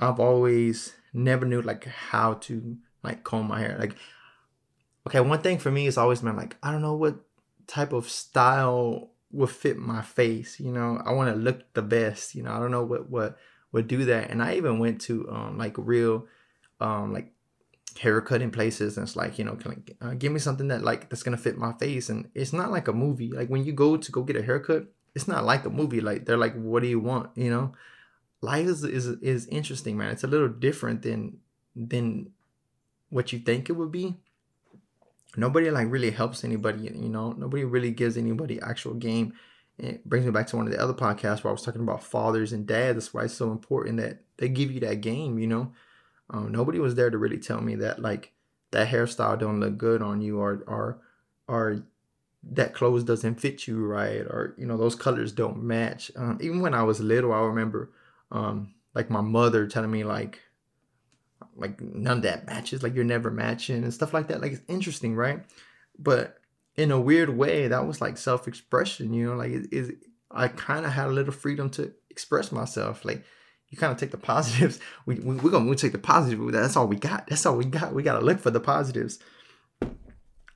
i've 0.01 0.21
always 0.21 0.95
never 1.13 1.45
knew 1.45 1.63
like 1.63 1.85
how 1.87 2.35
to 2.35 2.77
like 3.03 3.25
comb 3.25 3.49
my 3.49 3.61
hair 3.61 3.77
like 3.79 3.97
okay 5.07 5.21
one 5.21 5.41
thing 5.41 5.59
for 5.59 5.71
me 5.71 5.87
is 5.87 5.99
always 5.99 6.21
been 6.21 6.37
like 6.37 6.57
i 6.63 6.71
don't 6.71 6.83
know 6.83 6.95
what 6.95 7.17
type 7.69 7.93
of 7.93 8.09
style 8.09 9.11
would 9.31 9.51
fit 9.51 9.77
my 9.77 10.03
face 10.03 10.59
you 10.59 10.73
know? 10.73 11.01
I 11.05 11.13
want 11.13 11.33
to 11.33 11.41
look 11.41 11.73
the 11.75 11.83
best 11.83 12.35
you 12.35 12.43
know? 12.43 12.53
I 12.53 12.59
don't 12.59 12.73
know 12.73 12.83
what 12.83 13.09
what 13.09 13.39
would 13.71 13.87
do 13.87 14.07
that. 14.07 14.31
And 14.31 14.43
i 14.43 14.57
even 14.57 14.79
went 14.79 15.01
to 15.03 15.29
um 15.31 15.59
like 15.59 15.75
real 15.77 16.27
um 16.81 17.13
like 17.13 17.33
haircutting 17.99 18.51
places 18.51 18.97
and 18.97 19.07
it's 19.07 19.17
like 19.17 19.39
you 19.39 19.45
know 19.45 19.57
can 19.57 19.83
uh, 20.01 20.15
give 20.15 20.31
me 20.31 20.39
something 20.39 20.69
that 20.69 20.83
like 20.83 21.09
that's 21.09 21.23
gonna 21.23 21.37
fit 21.37 21.59
my 21.59 21.73
face. 21.75 22.09
And 22.09 22.31
it's 22.35 22.53
not 22.53 22.73
like 22.73 22.89
a 22.89 22.93
movie. 22.93 23.31
Like 23.31 23.49
when 23.49 23.65
you 23.65 23.73
go 23.73 23.97
to 23.97 24.13
go 24.13 24.23
get 24.23 24.37
a 24.37 24.43
haircut 24.43 24.87
it's 25.15 25.29
not 25.29 25.45
like 25.45 25.65
a 25.65 25.71
movie. 25.71 26.01
Like 26.01 26.25
they're 26.25 26.39
like 26.39 26.55
what 26.55 26.83
do 26.83 26.89
you 26.89 27.01
want? 27.01 27.31
You 27.37 27.51
know? 27.51 27.73
Life 28.41 28.67
is 28.67 28.85
is, 28.85 29.07
is 29.07 29.47
interesting 29.47 29.97
man. 29.99 30.11
It's 30.11 30.25
a 30.25 30.29
little 30.29 30.49
different 30.49 31.03
than 31.03 31.39
than 31.77 32.31
what 33.11 33.33
you 33.33 33.39
think 33.39 33.69
it 33.69 33.73
would 33.75 33.93
be 33.93 34.17
nobody 35.39 35.71
like 35.71 35.91
really 35.91 36.11
helps 36.11 36.45
anybody 36.45 36.85
you 36.85 37.09
know? 37.09 37.33
Nobody 37.33 37.65
really 37.65 37.91
gives 37.91 38.17
anybody 38.17 38.61
actual 38.61 38.95
game. 38.95 39.35
It 39.79 40.05
brings 40.05 40.27
me 40.27 40.33
back 40.33 40.49
to 40.49 40.57
one 40.57 40.67
of 40.67 40.73
the 40.73 40.83
other 40.83 40.93
podcasts 40.93 41.45
where 41.45 41.51
i 41.51 41.53
was 41.53 41.63
talking 41.63 41.83
about 41.83 42.03
fathers 42.03 42.53
and 42.53 42.67
dads. 42.67 42.97
That's 42.97 43.15
why 43.15 43.25
it's 43.25 43.35
so 43.35 43.53
important 43.53 43.99
that 43.99 44.23
they 44.39 44.49
give 44.49 44.71
you 44.71 44.81
that 44.81 45.01
game 45.01 45.39
you 45.39 45.47
know? 45.47 45.73
Um, 46.31 46.53
nobody 46.53 46.79
was 46.79 46.95
there 46.95 47.11
to 47.11 47.19
really 47.19 47.39
tell 47.39 47.61
me 47.61 47.77
that 47.77 48.01
like 48.01 48.33
that 48.71 48.89
hairstyle 48.89 49.39
don't 49.39 49.61
look 49.61 49.79
good 49.79 50.03
on 50.03 50.21
you 50.21 50.41
or 50.41 50.63
or 50.67 51.01
or 51.47 51.83
that 52.43 52.75
clothes 52.75 53.05
doesn't 53.05 53.41
fit 53.41 53.67
you 53.67 53.85
right 53.85 54.21
or 54.21 54.55
you 54.59 54.67
know 54.67 54.77
those 54.77 54.95
colors 54.95 55.33
don't 55.33 55.63
match. 55.63 56.11
Um, 56.17 56.39
even 56.41 56.61
when 56.61 56.75
I 56.75 56.83
was 56.83 57.01
little, 57.01 57.33
I 57.33 57.41
remember 57.41 57.91
um, 58.31 58.75
like 58.95 59.11
my 59.11 59.21
mother 59.21 59.67
telling 59.67 59.91
me 59.91 60.05
like 60.05 60.41
like 61.59 61.81
none 61.81 62.21
that 62.23 62.47
matches 62.47 62.83
like 62.83 62.95
you're 62.95 63.05
never 63.05 63.31
matching 63.31 63.83
and 63.83 63.93
stuff 63.93 64.15
like 64.15 64.29
that 64.29 64.41
like 64.41 64.53
it's 64.53 64.63
interesting 64.69 65.15
right 65.15 65.43
but 65.99 66.39
in 66.77 66.91
a 66.91 67.01
weird 67.01 67.31
way 67.31 67.69
that 67.69 67.87
was 67.87 68.01
like 68.01 68.17
self-expression 68.17 69.13
you 69.13 69.27
know 69.27 69.37
like 69.37 69.51
it, 69.51 69.69
it 69.73 69.97
i 70.31 70.49
kind 70.49 70.87
of 70.87 70.93
had 70.93 71.07
a 71.07 71.13
little 71.13 71.33
freedom 71.33 71.69
to 71.69 71.93
express 72.11 72.53
myself 72.53 73.05
like 73.05 73.25
you 73.71 73.79
kind 73.79 73.93
of 73.93 73.99
take 73.99 74.11
the 74.11 74.17
positives. 74.33 74.81
We, 75.07 75.17
we 75.17 75.37
we're 75.37 75.51
gonna 75.51 75.69
we 75.69 75.77
take 75.77 75.93
the 75.93 75.99
positive. 75.99 76.53
That's 76.53 76.77
all 76.77 76.87
we 76.87 76.97
got. 76.97 77.27
That's 77.27 77.45
all 77.47 77.57
we 77.57 77.65
got. 77.65 77.95
We 77.95 78.03
gotta 78.03 78.25
look 78.25 78.41
for 78.41 78.51
the 78.51 78.61
positives. 78.61 79.19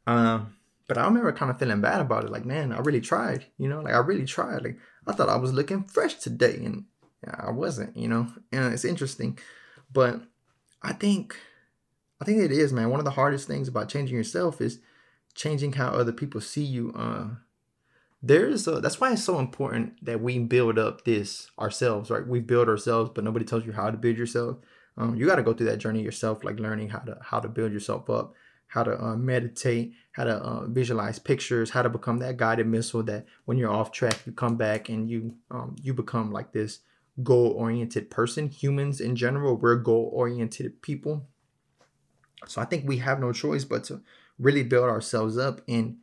Um, 0.07 0.57
but 0.89 0.99
I 0.99 1.05
remember 1.05 1.33
kind 1.33 1.51
of 1.51 1.59
feeling 1.59 1.81
bad 1.81 2.01
about 2.01 2.25
it. 2.25 2.31
Like, 2.31 2.45
man, 2.45 2.73
I 2.73 2.79
really 2.79 3.01
tried. 3.01 3.47
You 3.59 3.69
know, 3.69 3.81
like 3.81 3.95
I 3.95 3.99
really 3.99 4.27
tried. 4.27 4.63
Like 4.63 4.79
I 5.07 5.13
thought 5.13 5.29
I 5.29 5.37
was 5.37 5.53
looking 5.53 5.85
fresh 5.85 6.15
today, 6.17 6.63
and 6.65 6.85
I 7.27 7.51
wasn't. 7.51 7.97
You 7.97 8.09
know, 8.09 8.29
and 8.51 8.73
it's 8.73 8.85
interesting. 8.85 9.39
But 9.93 10.23
I 10.83 10.93
think, 10.93 11.37
I 12.21 12.25
think 12.25 12.43
it 12.43 12.53
is, 12.53 12.73
man. 12.73 12.91
One 12.91 13.01
of 13.01 13.05
the 13.05 13.13
hardest 13.13 13.47
things 13.47 13.69
about 13.69 13.89
changing 13.89 14.17
yourself 14.17 14.61
is 14.61 14.81
changing 15.35 15.75
how 15.75 15.89
other 15.89 16.13
people 16.13 16.41
see 16.41 16.65
you. 16.65 16.93
Uh, 16.97 17.37
there's 18.23 18.69
a, 18.69 18.81
that's 18.81 19.01
why 19.01 19.13
it's 19.13 19.25
so 19.25 19.39
important 19.39 20.05
that 20.05 20.23
we 20.23 20.39
build 20.39 20.79
up 20.79 21.05
this 21.05 21.51
ourselves 21.59 22.09
right 22.09 22.27
we 22.27 22.39
build 22.41 22.69
ourselves 22.69 23.11
but 23.13 23.25
nobody 23.25 23.45
tells 23.45 23.67
you 23.67 23.73
how 23.73 23.91
to 23.91 23.97
build 23.97 24.17
yourself 24.17 24.59
um, 24.97 25.17
you 25.17 25.27
got 25.27 25.37
to 25.37 25.43
go 25.43 25.53
through 25.53 25.67
that 25.67 25.79
journey 25.79 26.03
yourself 26.03 26.45
like 26.45 26.61
learning 26.61 26.89
how 26.89 27.01
to 27.01 27.19
how 27.21 27.41
to 27.41 27.49
build 27.49 27.73
yourself 27.73 28.09
up 28.09 28.33
how 28.69 28.85
to 28.85 29.03
uh, 29.03 29.17
meditate 29.17 29.93
how 30.13 30.25
to 30.25 30.35
uh, 30.35 30.67
visualize 30.67 31.19
pictures 31.19 31.71
how 31.71 31.83
to 31.83 31.89
become 31.89 32.19
that 32.19 32.37
guided 32.37 32.67
missile 32.67 33.03
that 33.03 33.27
when 33.45 33.59
you're 33.59 33.73
off 33.73 33.91
track 33.91 34.21
you 34.25 34.33
come 34.33 34.57
back 34.57 34.89
and 34.89 35.11
you 35.11 35.35
um, 35.51 35.75
you 35.83 35.93
become 35.93 36.31
like 36.31 36.53
this 36.53 36.81
goal 37.23 37.49
oriented 37.49 38.11
person 38.11 38.49
humans 38.49 39.01
in 39.01 39.17
general 39.17 39.57
we're 39.57 39.77
goal 39.77 40.11
oriented 40.13 40.81
people 40.83 41.27
so 42.47 42.61
i 42.61 42.65
think 42.65 42.87
we 42.87 42.99
have 42.99 43.21
no 43.21 43.33
choice 43.33 43.65
but 43.65 43.85
to 43.85 44.01
really 44.39 44.63
build 44.63 44.89
ourselves 44.89 45.39
up 45.39 45.61
and 45.69 45.97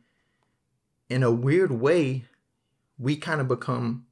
in 1.10 1.24
a 1.24 1.30
weird 1.30 1.72
way, 1.72 2.24
we 2.96 3.16
kind 3.16 3.40
of 3.40 3.48
become 3.48 4.06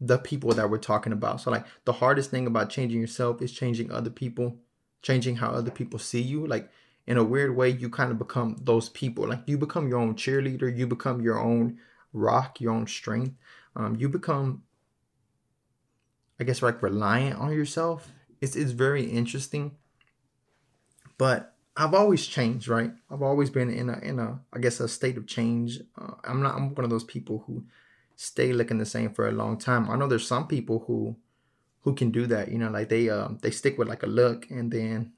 the 0.00 0.18
people 0.18 0.52
that 0.52 0.70
we're 0.70 0.78
talking 0.78 1.12
about. 1.12 1.40
So 1.40 1.50
like 1.50 1.64
the 1.84 1.94
hardest 1.94 2.30
thing 2.30 2.46
about 2.46 2.70
changing 2.70 3.00
yourself 3.00 3.42
is 3.42 3.50
changing 3.50 3.90
other 3.90 4.10
people, 4.10 4.58
changing 5.02 5.36
how 5.36 5.48
other 5.48 5.70
people 5.70 5.98
see 5.98 6.20
you. 6.20 6.46
Like 6.46 6.70
in 7.06 7.16
a 7.16 7.24
weird 7.24 7.56
way, 7.56 7.70
you 7.70 7.88
kind 7.88 8.12
of 8.12 8.18
become 8.18 8.56
those 8.60 8.90
people. 8.90 9.26
Like 9.26 9.42
you 9.46 9.58
become 9.58 9.88
your 9.88 9.98
own 9.98 10.14
cheerleader, 10.14 10.74
you 10.74 10.86
become 10.86 11.22
your 11.22 11.38
own 11.38 11.78
rock, 12.12 12.60
your 12.60 12.72
own 12.72 12.86
strength. 12.86 13.34
Um, 13.74 13.96
you 13.96 14.08
become, 14.08 14.62
I 16.40 16.44
guess, 16.44 16.62
like 16.62 16.82
reliant 16.82 17.38
on 17.38 17.52
yourself. 17.52 18.10
It's 18.40 18.56
it's 18.56 18.72
very 18.72 19.04
interesting. 19.04 19.76
But 21.18 21.54
I've 21.76 21.94
always 21.94 22.26
changed, 22.26 22.66
right? 22.66 22.92
I've 23.10 23.22
always 23.22 23.50
been 23.50 23.70
in 23.70 23.90
a 23.90 23.98
in 23.98 24.18
a 24.18 24.40
I 24.52 24.58
guess 24.58 24.80
a 24.80 24.88
state 24.88 25.18
of 25.18 25.26
change. 25.26 25.80
Uh, 26.00 26.14
I'm 26.24 26.42
not. 26.42 26.56
I'm 26.56 26.74
one 26.74 26.84
of 26.84 26.90
those 26.90 27.04
people 27.04 27.44
who 27.46 27.64
stay 28.16 28.52
looking 28.52 28.78
the 28.78 28.86
same 28.86 29.10
for 29.10 29.28
a 29.28 29.32
long 29.32 29.58
time. 29.58 29.90
I 29.90 29.96
know 29.96 30.08
there's 30.08 30.26
some 30.26 30.48
people 30.48 30.84
who 30.86 31.16
who 31.82 31.94
can 31.94 32.10
do 32.10 32.26
that. 32.26 32.50
You 32.50 32.58
know, 32.58 32.70
like 32.70 32.88
they 32.88 33.10
um 33.10 33.38
they 33.42 33.50
stick 33.50 33.78
with 33.78 33.88
like 33.88 34.02
a 34.02 34.06
look 34.06 34.50
and 34.50 34.72
then 34.72 35.12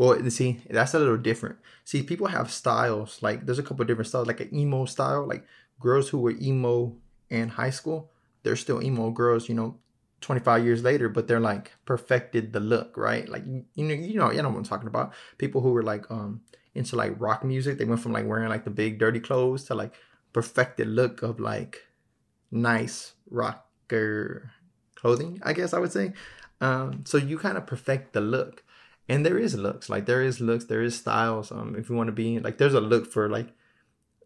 well, 0.00 0.30
see, 0.30 0.62
that's 0.70 0.94
a 0.94 0.98
little 0.98 1.18
different. 1.18 1.58
See, 1.84 2.02
people 2.02 2.28
have 2.28 2.50
styles. 2.50 3.22
Like, 3.22 3.44
there's 3.44 3.58
a 3.58 3.62
couple 3.62 3.84
different 3.84 4.08
styles, 4.08 4.26
like 4.26 4.40
an 4.40 4.54
emo 4.54 4.86
style. 4.86 5.26
Like, 5.26 5.44
girls 5.78 6.08
who 6.08 6.18
were 6.18 6.30
emo 6.40 6.96
in 7.28 7.50
high 7.50 7.68
school, 7.68 8.10
they're 8.42 8.56
still 8.56 8.82
emo 8.82 9.10
girls. 9.10 9.46
You 9.46 9.56
know, 9.56 9.76
25 10.20 10.64
years 10.64 10.82
later, 10.82 11.08
but 11.08 11.28
they're 11.28 11.40
like 11.40 11.72
perfected 11.84 12.52
the 12.52 12.60
look, 12.60 12.96
right? 12.96 13.28
Like, 13.28 13.44
you 13.74 13.84
know, 13.84 13.94
you 13.94 14.14
know, 14.18 14.30
you 14.30 14.42
know 14.42 14.48
what 14.48 14.58
I'm 14.58 14.64
talking 14.64 14.88
about. 14.88 15.12
People 15.38 15.60
who 15.60 15.72
were 15.72 15.82
like 15.82 16.10
um 16.10 16.42
into 16.74 16.96
like 16.96 17.14
rock 17.18 17.44
music, 17.44 17.78
they 17.78 17.84
went 17.84 18.00
from 18.00 18.12
like 18.12 18.26
wearing 18.26 18.48
like 18.48 18.64
the 18.64 18.70
big 18.70 18.98
dirty 18.98 19.20
clothes 19.20 19.64
to 19.64 19.74
like 19.74 19.94
perfected 20.32 20.88
look 20.88 21.22
of 21.22 21.40
like 21.40 21.86
nice 22.50 23.14
rocker 23.30 24.50
clothing, 24.94 25.40
I 25.42 25.52
guess 25.52 25.72
I 25.72 25.78
would 25.78 25.92
say. 25.92 26.12
Um, 26.60 27.04
so 27.06 27.16
you 27.16 27.38
kind 27.38 27.56
of 27.56 27.66
perfect 27.66 28.12
the 28.12 28.20
look 28.20 28.62
and 29.10 29.26
there 29.26 29.38
is 29.38 29.56
looks 29.56 29.88
like 29.88 30.06
there 30.06 30.22
is 30.22 30.40
looks 30.40 30.66
there 30.66 30.82
is 30.82 30.96
styles 30.96 31.50
um 31.50 31.74
if 31.76 31.90
you 31.90 31.96
want 31.96 32.06
to 32.06 32.12
be 32.12 32.38
like 32.38 32.58
there's 32.58 32.74
a 32.74 32.80
look 32.80 33.10
for 33.10 33.28
like 33.28 33.48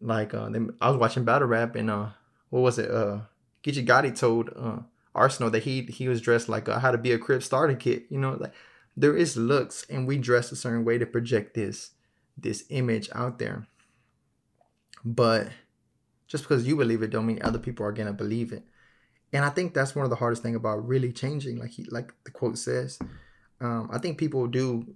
like 0.01 0.35
uh 0.35 0.49
they, 0.51 0.61
i 0.81 0.91
was 0.91 0.99
watching 0.99 1.25
battle 1.25 1.49
rap 1.49 1.75
and 1.75 1.91
uh 1.91 2.09
what 2.51 2.61
was 2.61 2.79
it 2.79 2.91
uh 2.91 3.21
Geechi 3.63 3.87
Gotti 3.87 4.15
told 4.15 4.51
uh 4.55 4.81
Arsonal 5.15 5.53
that 5.53 5.65
he 5.65 5.83
he 5.83 6.09
was 6.09 6.21
dressed 6.21 6.49
like 6.49 6.69
uh, 6.69 6.79
how 6.79 6.91
to 6.91 6.99
be 6.99 7.13
a 7.13 7.19
crib 7.19 7.43
starter 7.43 7.75
kit 7.75 8.05
you 8.11 8.19
know 8.19 8.37
like 8.41 8.53
there 8.97 9.17
is 9.17 9.37
looks 9.37 9.87
and 9.89 10.07
we 10.07 10.19
dress 10.19 10.53
a 10.53 10.57
certain 10.57 10.85
way 10.85 10.99
to 10.99 11.07
project 11.07 11.55
this 11.55 11.91
this 12.37 12.65
image 12.71 13.09
out 13.15 13.39
there 13.39 13.67
but 15.05 15.49
just 16.27 16.45
because 16.45 16.67
you 16.67 16.77
believe 16.77 17.03
it 17.03 17.11
don't 17.11 17.27
mean 17.27 17.41
other 17.43 17.59
people 17.59 17.87
are 17.87 17.93
gonna 17.93 18.13
believe 18.13 18.53
it 18.53 18.65
and 19.33 19.45
i 19.45 19.49
think 19.49 19.73
that's 19.73 19.95
one 19.95 20.05
of 20.05 20.11
the 20.11 20.17
hardest 20.17 20.43
thing 20.43 20.55
about 20.55 20.87
really 20.87 21.13
changing 21.13 21.59
like 21.59 21.71
he 21.71 21.85
like 21.85 22.13
the 22.25 22.31
quote 22.31 22.59
says 22.59 22.99
um, 23.61 23.89
I 23.93 23.99
think 23.99 24.19
people 24.19 24.47
do 24.47 24.95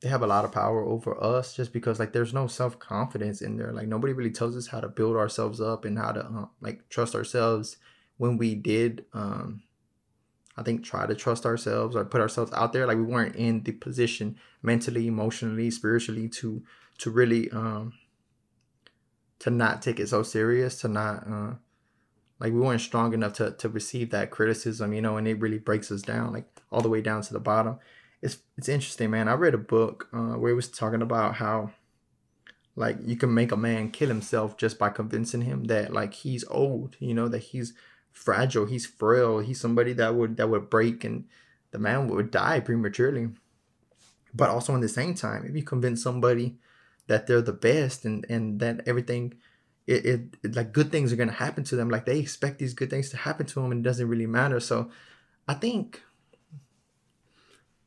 they 0.00 0.08
have 0.08 0.22
a 0.22 0.26
lot 0.26 0.44
of 0.44 0.52
power 0.52 0.84
over 0.84 1.22
us 1.22 1.54
just 1.54 1.72
because 1.72 1.98
like 1.98 2.12
there's 2.12 2.34
no 2.34 2.46
self 2.46 2.78
confidence 2.78 3.40
in 3.40 3.56
there. 3.56 3.72
Like 3.72 3.88
nobody 3.88 4.12
really 4.12 4.30
tells 4.30 4.56
us 4.56 4.68
how 4.68 4.80
to 4.80 4.88
build 4.88 5.16
ourselves 5.16 5.60
up 5.60 5.84
and 5.84 5.98
how 5.98 6.12
to 6.12 6.20
uh, 6.20 6.46
like 6.60 6.88
trust 6.88 7.14
ourselves. 7.14 7.78
When 8.18 8.38
we 8.38 8.54
did, 8.54 9.04
um, 9.12 9.62
I 10.56 10.62
think 10.62 10.84
try 10.84 11.06
to 11.06 11.14
trust 11.14 11.44
ourselves 11.44 11.94
or 11.94 12.04
put 12.04 12.20
ourselves 12.20 12.52
out 12.54 12.72
there, 12.72 12.86
like 12.86 12.96
we 12.96 13.02
weren't 13.02 13.36
in 13.36 13.62
the 13.62 13.72
position 13.72 14.36
mentally, 14.62 15.06
emotionally, 15.06 15.70
spiritually 15.70 16.28
to 16.30 16.62
to 16.98 17.10
really 17.10 17.50
um 17.50 17.92
to 19.40 19.50
not 19.50 19.82
take 19.82 20.00
it 20.00 20.08
so 20.08 20.22
serious, 20.22 20.80
to 20.80 20.88
not 20.88 21.26
uh 21.28 21.54
like 22.40 22.52
we 22.52 22.60
weren't 22.60 22.80
strong 22.80 23.12
enough 23.12 23.34
to 23.34 23.50
to 23.52 23.68
receive 23.68 24.10
that 24.10 24.30
criticism, 24.30 24.92
you 24.92 25.02
know, 25.02 25.16
and 25.16 25.28
it 25.28 25.40
really 25.40 25.58
breaks 25.58 25.90
us 25.90 26.02
down, 26.02 26.32
like 26.32 26.46
all 26.70 26.80
the 26.80 26.88
way 26.88 27.02
down 27.02 27.22
to 27.22 27.32
the 27.32 27.40
bottom. 27.40 27.78
It's 28.22 28.38
it's 28.56 28.68
interesting, 28.68 29.10
man. 29.10 29.28
I 29.28 29.34
read 29.34 29.54
a 29.54 29.58
book 29.58 30.08
uh, 30.12 30.34
where 30.38 30.52
it 30.52 30.56
was 30.56 30.70
talking 30.70 31.02
about 31.02 31.34
how 31.34 31.72
like 32.76 32.98
you 33.04 33.16
can 33.16 33.32
make 33.32 33.52
a 33.52 33.56
man 33.56 33.90
kill 33.90 34.08
himself 34.08 34.56
just 34.56 34.78
by 34.78 34.90
convincing 34.90 35.42
him 35.42 35.64
that 35.64 35.92
like 35.92 36.14
he's 36.14 36.44
old, 36.48 36.96
you 36.98 37.14
know, 37.14 37.28
that 37.28 37.38
he's 37.38 37.72
fragile, 38.16 38.64
he's 38.64 38.86
frail, 38.86 39.40
he's 39.40 39.60
somebody 39.60 39.92
that 39.92 40.14
would 40.14 40.38
that 40.38 40.48
would 40.48 40.70
break 40.70 41.04
and 41.04 41.26
the 41.70 41.78
man 41.78 42.08
would 42.08 42.30
die 42.30 42.60
prematurely. 42.60 43.28
But 44.34 44.50
also 44.50 44.74
in 44.74 44.80
the 44.80 44.88
same 44.88 45.14
time, 45.14 45.44
if 45.46 45.54
you 45.54 45.62
convince 45.62 46.02
somebody 46.02 46.56
that 47.06 47.26
they're 47.26 47.42
the 47.42 47.52
best 47.52 48.04
and 48.04 48.24
and 48.28 48.58
that 48.60 48.80
everything 48.86 49.34
it, 49.86 50.04
it, 50.04 50.20
it, 50.42 50.56
like 50.56 50.72
good 50.72 50.90
things 50.90 51.12
are 51.12 51.16
gonna 51.16 51.32
happen 51.32 51.62
to 51.64 51.76
them. 51.76 51.90
Like 51.90 52.06
they 52.06 52.18
expect 52.18 52.58
these 52.58 52.74
good 52.74 52.90
things 52.90 53.10
to 53.10 53.18
happen 53.18 53.46
to 53.46 53.54
them, 53.54 53.70
and 53.70 53.84
it 53.84 53.88
doesn't 53.88 54.08
really 54.08 54.26
matter. 54.26 54.60
So, 54.60 54.90
I 55.46 55.54
think 55.54 56.02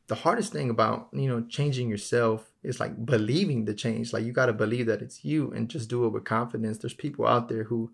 the 0.06 0.14
hardest 0.14 0.52
thing 0.52 0.70
about 0.70 1.08
you 1.12 1.28
know 1.28 1.42
changing 1.42 1.88
yourself 1.90 2.50
is 2.62 2.80
like 2.80 3.04
believing 3.04 3.64
the 3.64 3.74
change. 3.74 4.12
Like 4.12 4.24
you 4.24 4.32
got 4.32 4.46
to 4.46 4.52
believe 4.52 4.86
that 4.86 5.02
it's 5.02 5.24
you, 5.24 5.50
and 5.50 5.68
just 5.68 5.90
do 5.90 6.06
it 6.06 6.10
with 6.10 6.24
confidence. 6.24 6.78
There's 6.78 6.94
people 6.94 7.26
out 7.26 7.48
there 7.48 7.64
who 7.64 7.90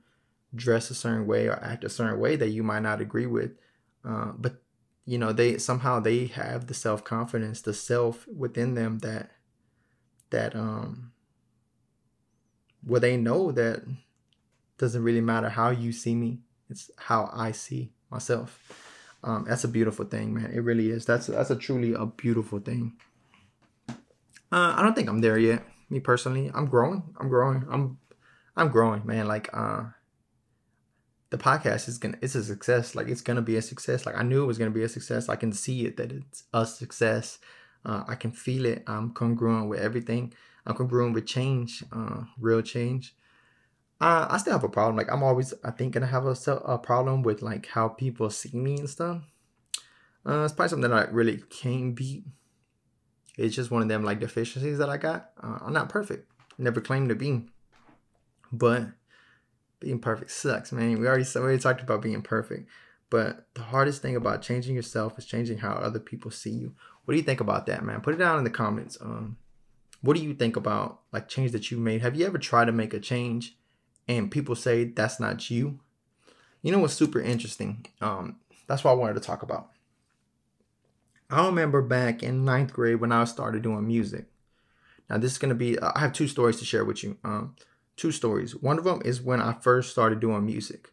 dress 0.57 0.91
a 0.91 0.95
certain 0.95 1.27
way 1.27 1.47
or 1.47 1.63
act 1.63 1.85
a 1.85 1.89
certain 1.89 2.19
way 2.19 2.37
that 2.37 2.51
you 2.51 2.63
might 2.63 2.83
not 2.83 3.01
agree 3.01 3.27
with, 3.27 3.53
uh, 4.05 4.33
but 4.37 4.63
you 5.05 5.19
know 5.19 5.33
they 5.33 5.59
somehow 5.59 6.01
they 6.01 6.27
have 6.27 6.67
the 6.67 6.75
self 6.75 7.05
confidence, 7.05 7.61
the 7.61 7.75
self 7.75 8.27
within 8.29 8.75
them 8.75 8.99
that 9.01 9.31
that 10.31 10.57
um 10.57 11.13
well 12.85 13.01
they 13.01 13.17
know 13.17 13.53
that 13.53 13.83
doesn't 14.79 15.03
really 15.03 15.21
matter 15.21 15.49
how 15.49 15.71
you 15.71 15.93
see 15.93 16.15
me 16.15 16.41
it's 16.69 16.91
how 16.97 17.31
i 17.33 17.53
see 17.53 17.93
myself. 18.11 18.61
Um, 19.25 19.45
that's 19.49 19.65
a 19.65 19.69
beautiful 19.69 20.05
thing 20.05 20.35
man. 20.35 20.53
It 20.53 20.61
really 20.61 20.91
is. 20.91 21.05
That's 21.07 21.27
that's 21.27 21.51
a 21.51 21.57
truly 21.57 21.95
a 21.95 22.07
beautiful 22.07 22.61
thing. 22.61 22.93
Uh, 24.53 24.75
i 24.77 24.83
don't 24.83 24.95
think 24.95 25.09
i'm 25.09 25.21
there 25.21 25.39
yet 25.39 25.65
me 25.91 26.01
personally. 26.01 26.51
I'm 26.55 26.67
growing. 26.67 27.03
I'm 27.19 27.29
growing. 27.29 27.65
I'm 27.71 27.99
i'm 28.57 28.69
growing 28.69 29.07
man. 29.07 29.27
Like 29.27 29.51
uh 29.53 29.85
the 31.31 31.39
podcast 31.39 31.89
is 31.89 31.99
gonna 31.99 32.17
it's 32.23 32.35
a 32.35 32.45
success 32.45 32.95
like 32.95 33.09
it's 33.09 33.21
gonna 33.21 33.43
be 33.43 33.57
a 33.57 33.63
success 33.63 34.07
like 34.07 34.17
i 34.17 34.23
knew 34.23 34.43
it 34.43 34.47
was 34.47 34.59
gonna 34.59 34.71
be 34.71 34.85
a 34.85 34.89
success 34.89 35.29
i 35.29 35.37
can 35.37 35.53
see 35.53 35.87
it 35.87 35.97
that 35.97 36.13
it's 36.13 36.45
a 36.53 36.65
success 36.65 37.39
uh, 37.85 38.05
i 38.09 38.15
can 38.15 38.31
feel 38.31 38.65
it 38.65 38.83
i'm 38.87 39.13
congruent 39.13 39.69
with 39.69 39.81
everything 39.81 40.33
I'm 40.67 40.75
congruent 40.75 41.15
with 41.15 41.27
change, 41.27 41.85
uh, 41.93 42.25
real 42.39 42.61
change. 42.61 43.15
Uh, 44.01 44.27
I 44.29 44.37
still 44.39 44.53
have 44.53 44.65
a 44.65 44.69
problem. 44.69 44.97
Like 44.97 45.11
I'm 45.11 45.23
always, 45.23 45.55
I 45.65 45.71
think, 45.71 45.95
gonna 45.95 46.07
have 46.07 46.27
a, 46.27 46.37
a 46.65 46.79
problem 46.79 47.23
with 47.23 47.41
like 47.41 47.67
how 47.67 47.89
people 47.89 48.29
see 48.31 48.57
me 48.59 48.79
and 48.79 48.91
stuff. 48.91 49.23
Uh, 50.27 50.43
it's 50.45 50.53
probably 50.53 50.71
something 50.71 50.91
that 50.91 51.09
I 51.09 51.11
really 51.11 51.43
can't 51.51 51.95
beat. 51.95 52.25
It's 53.39 53.55
just 53.55 53.71
one 53.71 53.83
of 53.83 53.89
them 53.89 54.03
like 54.03 54.19
deficiencies 54.19 54.79
that 54.79 54.89
I 54.89 54.97
got. 54.97 55.31
Uh, 55.41 55.59
I'm 55.63 55.73
not 55.73 55.89
perfect. 55.89 56.31
Never 56.59 56.81
claimed 56.81 57.11
to 57.11 57.15
be, 57.15 57.47
but 58.51 58.89
being 59.87 60.01
perfect 60.01 60.33
sucks, 60.33 60.73
man. 60.73 60.99
We 60.99 61.07
already 61.07 61.25
we 61.35 61.41
already 61.41 61.63
talked 61.63 61.81
about 61.81 62.03
being 62.03 62.21
perfect, 62.21 62.69
but 63.09 63.47
the 63.55 63.63
hardest 63.63 64.03
thing 64.03 64.17
about 64.17 64.43
changing 64.43 64.75
yourself 64.75 65.17
is 65.17 65.25
changing 65.25 65.59
how 65.59 65.75
other 65.75 66.01
people 66.01 66.33
see 66.33 66.51
you. 66.51 66.75
What 67.05 67.13
do 67.13 67.19
you 67.19 67.23
think 67.23 67.41
about 67.41 67.67
that, 67.67 67.85
man? 67.85 68.01
Put 68.01 68.15
it 68.15 68.19
down 68.19 68.39
in 68.39 68.43
the 68.45 68.51
comments. 68.51 68.99
Um, 69.01 69.37
what 70.01 70.17
do 70.17 70.25
you 70.25 70.35
think 70.35 70.57
about 70.57 71.03
like 71.13 71.29
change 71.29 71.53
that 71.53 71.71
you 71.71 71.79
made? 71.79 72.03
Have 72.03 72.17
you 72.17 72.27
ever 72.27 72.37
tried 72.37 72.65
to 72.65 72.73
make 72.73 72.95
a 72.95 72.99
change 72.99 73.57
and 74.09 74.29
people 74.29 74.57
say 74.57 74.85
that's 74.85 75.21
not 75.21 75.51
you? 75.51 75.79
You 76.63 76.73
know 76.73 76.81
what's 76.81 76.95
super 76.95 77.21
interesting? 77.21 77.87
Um, 78.01 78.41
that's 78.67 78.83
what 78.83 78.91
I 78.91 78.95
wanted 78.95 79.15
to 79.15 79.21
talk 79.21 79.45
about. 79.45 79.71
I 81.31 81.47
remember 81.47 81.81
back 81.81 82.25
in 82.25 82.45
ninth 82.45 82.73
grade 82.73 83.01
when 83.01 83.13
I 83.13 83.23
started 83.25 83.63
doing 83.63 83.87
music. 83.87 84.27
Now 85.09 85.19
this 85.19 85.31
is 85.31 85.39
gonna 85.39 85.55
be 85.55 85.81
I 85.81 86.01
have 86.01 86.13
two 86.13 86.27
stories 86.27 86.59
to 86.59 86.65
share 86.65 86.85
with 86.85 87.05
you. 87.05 87.19
Um, 87.23 87.55
two 87.97 88.13
stories. 88.13 88.55
One 88.55 88.79
of 88.79 88.85
them 88.85 89.03
is 89.05 89.23
when 89.23 89.41
I 89.41 89.55
first 89.55 89.91
started 89.91 90.21
doing 90.21 90.45
music. 90.45 90.91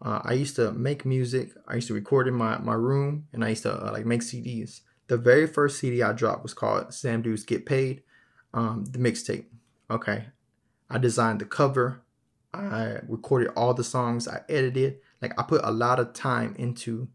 Uh, 0.00 0.20
I 0.24 0.34
used 0.34 0.56
to 0.56 0.72
make 0.72 1.04
music. 1.04 1.50
I 1.66 1.76
used 1.76 1.88
to 1.88 1.94
record 1.94 2.28
in 2.28 2.34
my, 2.34 2.58
my 2.58 2.74
room, 2.74 3.26
and 3.32 3.44
I 3.44 3.50
used 3.50 3.64
to 3.64 3.74
uh, 3.74 3.92
like 3.92 4.06
make 4.06 4.20
CDs. 4.20 4.80
The 5.08 5.16
very 5.16 5.46
first 5.46 5.78
CD 5.78 6.02
I 6.02 6.12
dropped 6.12 6.42
was 6.42 6.54
called 6.54 6.94
Sam 6.94 7.22
Deuce 7.22 7.44
Get 7.44 7.66
Paid 7.66 8.02
um, 8.54 8.84
the 8.86 8.98
mixtape. 8.98 9.46
Okay. 9.90 10.26
I 10.90 10.98
designed 10.98 11.40
the 11.40 11.44
cover. 11.44 12.02
I 12.52 12.98
recorded 13.06 13.50
all 13.56 13.74
the 13.74 13.84
songs. 13.84 14.26
I 14.26 14.40
edited. 14.48 14.98
Like 15.20 15.38
I 15.38 15.42
put 15.42 15.62
a 15.64 15.70
lot 15.70 16.00
of 16.00 16.12
time 16.12 16.54
into 16.58 17.08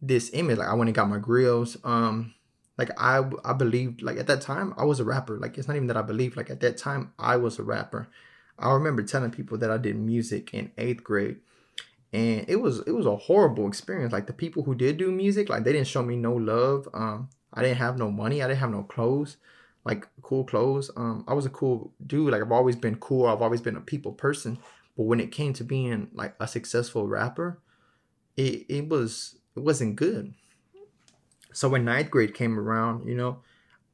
this 0.00 0.30
image. 0.32 0.58
Like 0.58 0.68
I 0.68 0.74
went 0.74 0.88
and 0.88 0.94
got 0.94 1.08
my 1.08 1.18
grills. 1.18 1.76
Um, 1.84 2.34
like 2.78 2.90
I 2.98 3.22
I 3.44 3.52
believed 3.52 4.02
like 4.02 4.16
at 4.18 4.26
that 4.26 4.40
time 4.40 4.74
I 4.76 4.84
was 4.84 5.00
a 5.00 5.04
rapper. 5.04 5.38
Like 5.38 5.58
it's 5.58 5.68
not 5.68 5.76
even 5.76 5.88
that 5.88 5.96
I 5.96 6.02
believed. 6.02 6.36
Like 6.36 6.50
at 6.50 6.60
that 6.60 6.76
time 6.76 7.12
I 7.18 7.36
was 7.36 7.58
a 7.58 7.62
rapper. 7.62 8.08
I 8.58 8.72
remember 8.72 9.02
telling 9.02 9.30
people 9.30 9.58
that 9.58 9.70
I 9.70 9.78
did 9.78 9.96
music 9.96 10.54
in 10.54 10.70
eighth 10.78 11.02
grade, 11.04 11.38
and 12.12 12.44
it 12.48 12.56
was 12.56 12.80
it 12.80 12.92
was 12.92 13.06
a 13.06 13.16
horrible 13.16 13.66
experience. 13.68 14.12
Like 14.12 14.26
the 14.26 14.32
people 14.32 14.62
who 14.64 14.74
did 14.74 14.96
do 14.98 15.10
music, 15.12 15.48
like 15.48 15.64
they 15.64 15.72
didn't 15.72 15.88
show 15.88 16.02
me 16.02 16.16
no 16.16 16.34
love. 16.34 16.88
Um, 16.94 17.28
I 17.52 17.62
didn't 17.62 17.78
have 17.78 17.98
no 17.98 18.10
money. 18.10 18.42
I 18.42 18.48
didn't 18.48 18.60
have 18.60 18.70
no 18.70 18.82
clothes. 18.84 19.36
like 19.84 20.08
cool 20.22 20.44
clothes. 20.44 20.90
Um, 20.96 21.24
I 21.28 21.34
was 21.34 21.46
a 21.46 21.50
cool 21.50 21.92
dude. 22.06 22.32
Like 22.32 22.42
I've 22.42 22.52
always 22.52 22.76
been 22.76 22.96
cool. 22.96 23.26
I've 23.26 23.42
always 23.42 23.60
been 23.60 23.76
a 23.76 23.80
people 23.80 24.12
person. 24.12 24.58
But 24.96 25.04
when 25.04 25.20
it 25.20 25.32
came 25.32 25.52
to 25.54 25.64
being 25.64 26.08
like 26.14 26.34
a 26.40 26.48
successful 26.48 27.06
rapper, 27.06 27.60
it 28.36 28.66
it 28.68 28.88
was 28.88 29.36
it 29.56 29.60
wasn't 29.60 29.96
good. 29.96 30.34
So 31.54 31.68
when 31.68 31.84
ninth 31.84 32.10
grade 32.10 32.34
came 32.34 32.58
around, 32.58 33.08
you 33.08 33.14
know, 33.14 33.38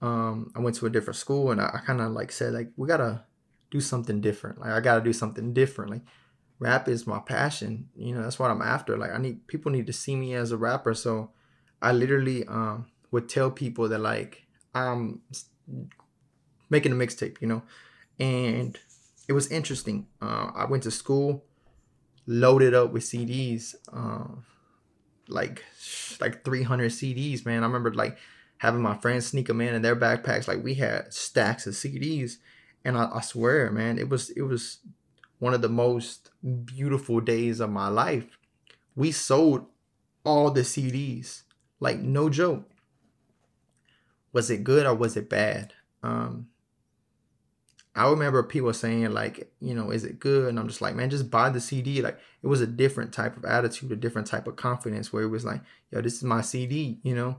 um, 0.02 0.50
I 0.56 0.60
went 0.60 0.76
to 0.76 0.86
a 0.86 0.90
different 0.90 1.16
school 1.16 1.50
and 1.50 1.60
I, 1.60 1.70
I 1.74 1.78
kind 1.84 2.00
of 2.00 2.12
like 2.12 2.32
said 2.32 2.54
like 2.54 2.70
we 2.76 2.88
gotta 2.88 3.24
do 3.70 3.80
something 3.80 4.20
different. 4.20 4.58
Like 4.60 4.70
I 4.70 4.80
gotta 4.80 5.02
do 5.02 5.12
something 5.12 5.52
different. 5.52 5.90
Like 5.90 6.02
rap 6.58 6.88
is 6.88 7.06
my 7.06 7.18
passion. 7.18 7.88
You 7.96 8.14
know, 8.14 8.22
that's 8.22 8.38
what 8.38 8.50
I'm 8.50 8.62
after. 8.62 8.96
Like 8.96 9.12
I 9.12 9.18
need 9.18 9.46
people 9.46 9.70
need 9.70 9.86
to 9.86 9.92
see 9.92 10.16
me 10.16 10.34
as 10.34 10.52
a 10.52 10.56
rapper. 10.56 10.94
So 10.94 11.30
I 11.82 11.92
literally 11.92 12.46
um 12.46 12.86
would 13.10 13.28
tell 13.28 13.50
people 13.50 13.88
that 13.88 13.98
like 14.00 14.46
I'm 14.74 15.20
making 16.70 16.92
a 16.92 16.94
mixtape, 16.94 17.40
you 17.40 17.48
know, 17.48 17.62
and 18.18 18.78
it 19.28 19.32
was 19.32 19.50
interesting. 19.50 20.06
Uh, 20.22 20.50
I 20.54 20.64
went 20.64 20.82
to 20.84 20.90
school, 20.90 21.44
loaded 22.26 22.74
up 22.74 22.92
with 22.92 23.02
CDs, 23.02 23.74
uh, 23.92 24.40
like 25.30 25.64
like 26.20 26.44
300 26.44 26.90
CDs, 26.90 27.44
man. 27.46 27.62
I 27.62 27.66
remember 27.66 27.92
like 27.92 28.18
having 28.58 28.82
my 28.82 28.96
friends 28.96 29.26
sneak 29.26 29.46
them 29.46 29.60
in 29.60 29.74
in 29.74 29.82
their 29.82 29.96
backpacks. 29.96 30.48
Like 30.48 30.62
we 30.62 30.74
had 30.74 31.12
stacks 31.12 31.66
of 31.66 31.74
CDs, 31.74 32.36
and 32.84 32.96
I, 32.96 33.08
I 33.14 33.20
swear, 33.20 33.70
man, 33.70 33.98
it 33.98 34.08
was 34.08 34.30
it 34.30 34.42
was 34.42 34.78
one 35.38 35.54
of 35.54 35.62
the 35.62 35.68
most 35.68 36.30
beautiful 36.64 37.20
days 37.20 37.60
of 37.60 37.70
my 37.70 37.88
life. 37.88 38.38
We 38.94 39.12
sold 39.12 39.66
all 40.24 40.50
the 40.50 40.60
CDs, 40.60 41.42
like 41.80 41.98
no 41.98 42.28
joke. 42.28 42.68
Was 44.32 44.50
it 44.50 44.62
good 44.62 44.86
or 44.86 44.94
was 44.94 45.16
it 45.16 45.28
bad? 45.28 45.72
Um, 46.02 46.49
I 47.94 48.08
remember 48.08 48.42
people 48.42 48.72
saying 48.72 49.10
like, 49.12 49.52
you 49.60 49.74
know, 49.74 49.90
is 49.90 50.04
it 50.04 50.20
good? 50.20 50.48
And 50.48 50.58
I'm 50.58 50.68
just 50.68 50.80
like, 50.80 50.94
man, 50.94 51.10
just 51.10 51.30
buy 51.30 51.50
the 51.50 51.60
CD. 51.60 52.02
Like 52.02 52.18
it 52.42 52.46
was 52.46 52.60
a 52.60 52.66
different 52.66 53.12
type 53.12 53.36
of 53.36 53.44
attitude, 53.44 53.90
a 53.90 53.96
different 53.96 54.28
type 54.28 54.46
of 54.46 54.56
confidence 54.56 55.12
where 55.12 55.24
it 55.24 55.28
was 55.28 55.44
like, 55.44 55.60
yo, 55.90 56.00
this 56.00 56.14
is 56.14 56.22
my 56.22 56.40
CD, 56.40 57.00
you 57.02 57.14
know. 57.14 57.38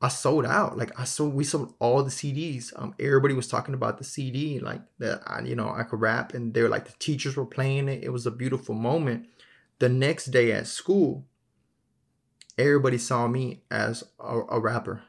I 0.00 0.08
sold 0.08 0.46
out. 0.46 0.76
Like 0.76 0.98
I 0.98 1.04
sold, 1.04 1.34
we 1.34 1.44
sold 1.44 1.74
all 1.80 2.02
the 2.02 2.10
CDs. 2.10 2.72
Um, 2.76 2.94
everybody 3.00 3.34
was 3.34 3.48
talking 3.48 3.74
about 3.74 3.98
the 3.98 4.04
CD, 4.04 4.60
like 4.60 4.80
that. 4.98 5.22
I, 5.26 5.40
you 5.42 5.56
know, 5.56 5.70
I 5.70 5.82
could 5.82 6.00
rap, 6.00 6.34
and 6.34 6.54
they 6.54 6.62
were 6.62 6.68
like 6.68 6.86
the 6.86 6.96
teachers 6.98 7.36
were 7.36 7.46
playing 7.46 7.88
it. 7.88 8.04
It 8.04 8.10
was 8.10 8.26
a 8.26 8.30
beautiful 8.30 8.74
moment. 8.74 9.26
The 9.80 9.88
next 9.88 10.26
day 10.26 10.52
at 10.52 10.68
school, 10.68 11.24
everybody 12.56 12.98
saw 12.98 13.26
me 13.26 13.62
as 13.70 14.04
a, 14.20 14.40
a 14.50 14.60
rapper, 14.60 15.02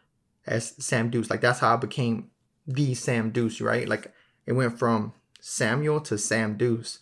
as 0.47 0.73
Sam 0.83 1.11
Deuce. 1.11 1.29
Like 1.29 1.41
that's 1.41 1.59
how 1.59 1.75
I 1.75 1.77
became 1.77 2.31
the 2.65 2.95
Sam 2.95 3.29
Deuce, 3.29 3.61
right? 3.61 3.87
Like 3.87 4.11
it 4.49 4.53
went 4.53 4.79
from 4.79 5.13
Samuel 5.39 6.01
to 6.01 6.17
Sam 6.17 6.57
Deuce. 6.57 6.97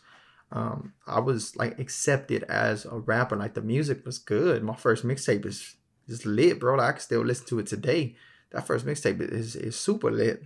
Um, 0.51 0.93
I 1.07 1.21
was 1.21 1.55
like 1.55 1.79
accepted 1.79 2.43
as 2.43 2.83
a 2.83 2.99
rapper. 2.99 3.37
Like 3.37 3.53
the 3.53 3.61
music 3.61 4.05
was 4.05 4.19
good. 4.19 4.63
My 4.63 4.75
first 4.75 5.05
mixtape 5.05 5.45
is 5.45 5.77
is 6.09 6.25
lit, 6.25 6.59
bro. 6.59 6.75
Like, 6.75 6.89
I 6.89 6.91
can 6.91 6.99
still 6.99 7.21
listen 7.21 7.47
to 7.47 7.59
it 7.59 7.67
today. 7.67 8.17
That 8.51 8.67
first 8.67 8.85
mixtape 8.85 9.21
is 9.21 9.55
is 9.55 9.77
super 9.77 10.11
lit. 10.11 10.43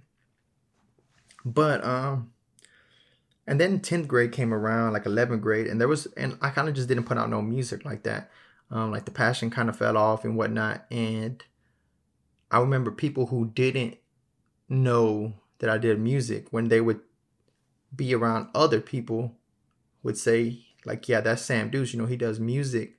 But 1.43 1.84
um, 1.84 2.34
and 3.48 3.60
then 3.60 3.79
tenth 3.79 4.08
grade 4.08 4.31
came 4.31 4.53
around, 4.53 4.93
like 4.93 5.08
eleventh 5.08 5.41
grade, 5.41 5.65
and 5.65 5.81
there 5.81 5.88
was, 5.88 6.05
and 6.15 6.38
I 6.39 6.51
kind 6.51 6.70
of 6.70 6.75
just 6.75 6.88
didn't 6.88 7.05
put 7.05 7.17
out 7.17 7.31
no 7.31 7.41
music 7.41 7.84
like 7.84 8.03
that. 8.03 8.29
Um, 8.70 8.91
like 8.91 9.05
the 9.05 9.12
passion 9.12 9.50
kind 9.50 9.70
of 9.70 9.75
fell 9.75 9.98
off 9.98 10.24
and 10.24 10.38
whatnot. 10.38 10.86
And 10.91 11.43
I 12.51 12.60
remember 12.60 12.91
people 12.91 13.25
who 13.25 13.48
didn't 13.48 13.98
know 14.70 15.40
that 15.62 15.70
I 15.70 15.77
did 15.80 16.00
music 16.00 16.48
when 16.51 16.68
they 16.68 16.82
would 16.82 17.00
be 17.96 18.13
around 18.13 18.50
other 18.53 18.82
people 18.82 19.38
would 20.03 20.18
say 20.18 20.60
like 20.86 21.07
yeah 21.07 21.22
that's 21.22 21.42
Sam 21.42 21.70
Deuce 21.70 21.94
you 21.94 22.00
know 22.00 22.05
he 22.05 22.18
does 22.18 22.40
music 22.40 22.98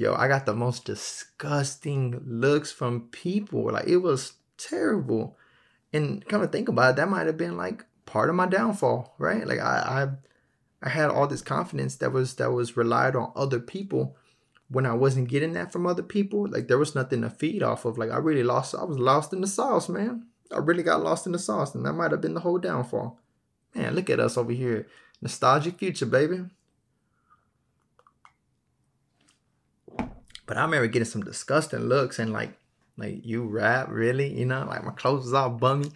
yo, 0.00 0.14
I 0.14 0.28
got 0.28 0.46
the 0.46 0.54
most 0.54 0.86
disgusting 0.86 2.22
looks 2.24 2.72
from 2.72 3.08
people. 3.10 3.70
Like 3.72 3.86
it 3.86 3.98
was 3.98 4.34
terrible. 4.56 5.36
And 5.92 6.26
kind 6.26 6.42
of 6.42 6.50
think 6.50 6.68
about 6.68 6.90
it, 6.90 6.96
that 6.96 7.08
might 7.08 7.26
have 7.26 7.36
been 7.36 7.56
like 7.56 7.84
part 8.06 8.30
of 8.30 8.34
my 8.34 8.46
downfall, 8.46 9.14
right? 9.18 9.46
Like 9.46 9.58
I, 9.58 10.08
I 10.82 10.86
I 10.86 10.88
had 10.88 11.10
all 11.10 11.26
this 11.26 11.42
confidence 11.42 11.96
that 11.96 12.12
was 12.12 12.36
that 12.36 12.52
was 12.52 12.76
relied 12.76 13.14
on 13.14 13.32
other 13.36 13.60
people 13.60 14.16
when 14.68 14.86
I 14.86 14.94
wasn't 14.94 15.28
getting 15.28 15.52
that 15.52 15.72
from 15.72 15.86
other 15.86 16.02
people. 16.02 16.46
Like 16.48 16.68
there 16.68 16.78
was 16.78 16.94
nothing 16.94 17.20
to 17.20 17.30
feed 17.30 17.62
off 17.62 17.84
of. 17.84 17.98
Like 17.98 18.10
I 18.10 18.16
really 18.16 18.44
lost 18.44 18.74
I 18.74 18.84
was 18.84 18.98
lost 18.98 19.32
in 19.34 19.42
the 19.42 19.46
sauce, 19.46 19.88
man. 19.88 20.26
I 20.52 20.58
really 20.58 20.82
got 20.82 21.02
lost 21.02 21.26
in 21.26 21.32
the 21.32 21.38
sauce, 21.38 21.74
and 21.74 21.84
that 21.86 21.92
might 21.92 22.10
have 22.10 22.20
been 22.20 22.34
the 22.34 22.40
whole 22.40 22.58
downfall. 22.58 23.18
Man, 23.74 23.94
look 23.94 24.10
at 24.10 24.20
us 24.20 24.36
over 24.36 24.52
here. 24.52 24.86
Nostalgic 25.22 25.78
future, 25.78 26.06
baby. 26.06 26.44
But 30.46 30.56
I 30.56 30.62
remember 30.62 30.88
getting 30.88 31.06
some 31.06 31.22
disgusting 31.22 31.80
looks 31.80 32.18
and 32.18 32.32
like, 32.32 32.58
like 32.96 33.24
you 33.24 33.44
rap 33.44 33.88
really, 33.88 34.36
you 34.36 34.46
know, 34.46 34.64
like 34.68 34.84
my 34.84 34.90
clothes 34.90 35.24
was 35.24 35.34
all 35.34 35.50
bummy. 35.50 35.92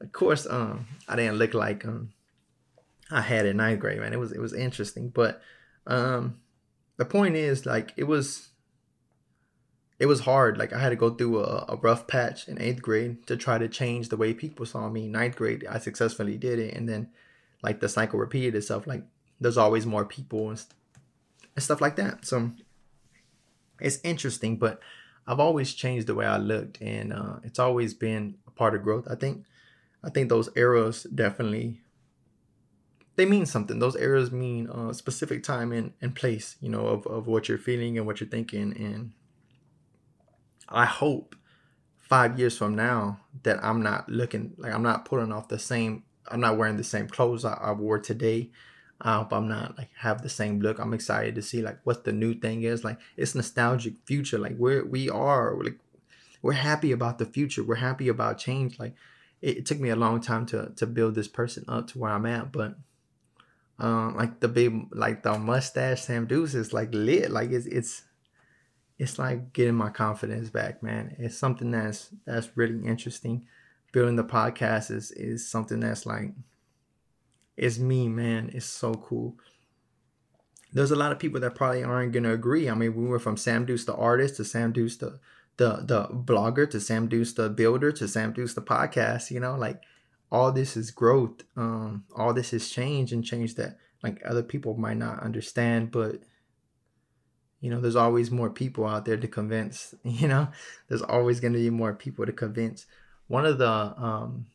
Of 0.00 0.12
course, 0.12 0.46
um, 0.48 0.86
I 1.08 1.16
didn't 1.16 1.38
look 1.38 1.54
like 1.54 1.84
um, 1.84 2.12
I 3.10 3.22
had 3.22 3.46
in 3.46 3.56
ninth 3.56 3.80
grade, 3.80 3.98
man. 3.98 4.12
It 4.12 4.20
was 4.20 4.30
it 4.30 4.38
was 4.38 4.52
interesting, 4.52 5.08
but 5.08 5.42
um, 5.88 6.38
the 6.96 7.04
point 7.04 7.34
is 7.34 7.66
like 7.66 7.92
it 7.96 8.04
was 8.04 8.50
it 9.98 10.06
was 10.06 10.20
hard. 10.20 10.58
Like 10.58 10.72
I 10.72 10.78
had 10.78 10.90
to 10.90 10.96
go 10.96 11.10
through 11.10 11.40
a, 11.40 11.64
a, 11.68 11.76
rough 11.76 12.06
patch 12.06 12.48
in 12.48 12.60
eighth 12.60 12.82
grade 12.82 13.26
to 13.26 13.36
try 13.36 13.58
to 13.58 13.68
change 13.68 14.08
the 14.08 14.16
way 14.16 14.32
people 14.32 14.64
saw 14.64 14.88
me. 14.88 15.08
Ninth 15.08 15.36
grade, 15.36 15.66
I 15.68 15.78
successfully 15.78 16.36
did 16.36 16.58
it, 16.58 16.74
and 16.74 16.88
then 16.88 17.10
like 17.62 17.80
the 17.80 17.88
cycle 17.88 18.18
repeated 18.18 18.54
itself. 18.54 18.86
Like 18.86 19.02
there's 19.40 19.58
always 19.58 19.86
more 19.86 20.04
people 20.04 20.50
and, 20.50 20.64
and 21.56 21.62
stuff 21.62 21.80
like 21.80 21.96
that. 21.96 22.24
So 22.24 22.52
it's 23.80 23.98
interesting, 24.04 24.56
but 24.56 24.80
I've 25.26 25.40
always 25.40 25.74
changed 25.74 26.06
the 26.06 26.14
way 26.14 26.26
I 26.26 26.38
looked, 26.38 26.80
and 26.80 27.12
uh, 27.12 27.36
it's 27.42 27.58
always 27.58 27.94
been 27.94 28.36
a 28.46 28.50
part 28.50 28.74
of 28.74 28.82
growth. 28.82 29.08
I 29.10 29.16
think, 29.16 29.44
I 30.02 30.10
think 30.10 30.28
those 30.28 30.48
eras 30.56 31.02
definitely 31.02 31.80
they 33.18 33.26
mean 33.26 33.46
something. 33.46 33.80
Those 33.80 33.96
eras 33.96 34.30
mean 34.30 34.68
a 34.68 34.94
specific 34.94 35.42
time 35.42 35.72
and, 35.72 35.92
and 36.00 36.14
place, 36.14 36.54
you 36.60 36.68
know, 36.68 36.86
of, 36.86 37.04
of 37.08 37.26
what 37.26 37.48
you're 37.48 37.58
feeling 37.58 37.98
and 37.98 38.06
what 38.06 38.20
you're 38.20 38.28
thinking. 38.28 38.72
And 38.78 39.12
I 40.68 40.84
hope 40.84 41.34
five 41.98 42.38
years 42.38 42.56
from 42.56 42.74
now 42.74 43.20
that 43.42 43.62
I'm 43.62 43.82
not 43.82 44.08
looking 44.08 44.54
like 44.58 44.72
I'm 44.72 44.82
not 44.82 45.04
putting 45.04 45.32
off 45.32 45.48
the 45.48 45.58
same, 45.58 46.04
I'm 46.28 46.40
not 46.40 46.56
wearing 46.56 46.76
the 46.76 46.84
same 46.84 47.08
clothes 47.08 47.44
I, 47.44 47.54
I 47.54 47.72
wore 47.72 47.98
today. 47.98 48.50
I 49.00 49.16
hope 49.18 49.32
I'm 49.32 49.48
not 49.48 49.78
like 49.78 49.90
have 49.98 50.22
the 50.22 50.28
same 50.28 50.60
look. 50.60 50.78
I'm 50.78 50.92
excited 50.92 51.36
to 51.36 51.42
see 51.42 51.62
like 51.62 51.78
what 51.84 52.04
the 52.04 52.12
new 52.12 52.34
thing 52.34 52.62
is. 52.62 52.82
Like 52.82 52.98
it's 53.16 53.34
nostalgic 53.34 53.94
future. 54.04 54.38
Like 54.38 54.56
we're 54.58 54.84
we 54.84 55.08
are 55.08 55.56
like 55.62 55.78
we're 56.42 56.52
happy 56.52 56.92
about 56.92 57.18
the 57.18 57.26
future. 57.26 57.62
We're 57.62 57.76
happy 57.76 58.08
about 58.08 58.38
change. 58.38 58.78
Like 58.78 58.94
it, 59.40 59.58
it 59.58 59.66
took 59.66 59.78
me 59.78 59.90
a 59.90 59.96
long 59.96 60.20
time 60.20 60.46
to 60.46 60.72
to 60.76 60.86
build 60.86 61.14
this 61.14 61.28
person 61.28 61.64
up 61.68 61.88
to 61.88 61.98
where 61.98 62.10
I'm 62.10 62.26
at, 62.26 62.50
but 62.50 62.74
um 63.78 64.16
like 64.16 64.40
the 64.40 64.48
big 64.48 64.88
like 64.90 65.22
the 65.22 65.38
mustache 65.38 66.02
Sam 66.02 66.26
Deuce 66.26 66.54
is 66.54 66.72
like 66.72 66.88
lit. 66.92 67.30
Like 67.30 67.50
it's 67.50 67.66
it's 67.66 68.02
it's 68.98 69.18
like 69.18 69.52
getting 69.52 69.74
my 69.74 69.90
confidence 69.90 70.50
back, 70.50 70.82
man. 70.82 71.14
It's 71.18 71.36
something 71.36 71.70
that's 71.70 72.10
that's 72.26 72.50
really 72.56 72.84
interesting. 72.84 73.46
Building 73.92 74.16
the 74.16 74.24
podcast 74.24 74.90
is 74.90 75.12
is 75.12 75.48
something 75.48 75.80
that's 75.80 76.04
like 76.04 76.32
it's 77.56 77.78
me, 77.78 78.08
man. 78.08 78.50
It's 78.52 78.66
so 78.66 78.94
cool. 78.94 79.36
There's 80.72 80.90
a 80.90 80.96
lot 80.96 81.12
of 81.12 81.18
people 81.18 81.40
that 81.40 81.54
probably 81.54 81.84
aren't 81.84 82.12
gonna 82.12 82.32
agree. 82.32 82.68
I 82.68 82.74
mean, 82.74 82.94
we 82.94 83.06
went 83.06 83.22
from 83.22 83.36
Sam 83.36 83.64
Deuce 83.64 83.84
the 83.84 83.94
artist 83.94 84.36
to 84.36 84.44
Sam 84.44 84.72
Deuce 84.72 84.96
the 84.96 85.20
the 85.56 85.82
the 85.84 86.04
blogger 86.08 86.68
to 86.70 86.80
Sam 86.80 87.08
Deuce 87.08 87.32
the 87.32 87.48
builder 87.48 87.92
to 87.92 88.08
Sam 88.08 88.32
Deuce 88.32 88.54
the 88.54 88.62
podcast. 88.62 89.30
You 89.30 89.40
know, 89.40 89.54
like 89.56 89.82
all 90.30 90.50
this 90.50 90.76
is 90.76 90.90
growth. 90.90 91.44
Um, 91.56 92.04
all 92.16 92.34
this 92.34 92.52
is 92.52 92.68
change 92.68 93.12
and 93.12 93.24
change 93.24 93.54
that 93.54 93.78
like 94.02 94.20
other 94.24 94.42
people 94.42 94.76
might 94.76 94.96
not 94.96 95.22
understand, 95.22 95.92
but 95.92 96.16
you 97.60 97.70
know, 97.70 97.80
there's 97.80 97.96
always 97.96 98.30
more 98.30 98.50
people 98.50 98.86
out 98.86 99.04
there 99.04 99.16
to 99.16 99.28
convince. 99.28 99.94
You 100.04 100.28
know, 100.28 100.48
there's 100.88 101.02
always 101.02 101.40
gonna 101.40 101.58
be 101.58 101.70
more 101.70 101.94
people 101.94 102.26
to 102.26 102.32
convince. 102.32 102.86
One 103.26 103.46
of 103.46 103.58
the 103.58 103.70
um 103.70 104.46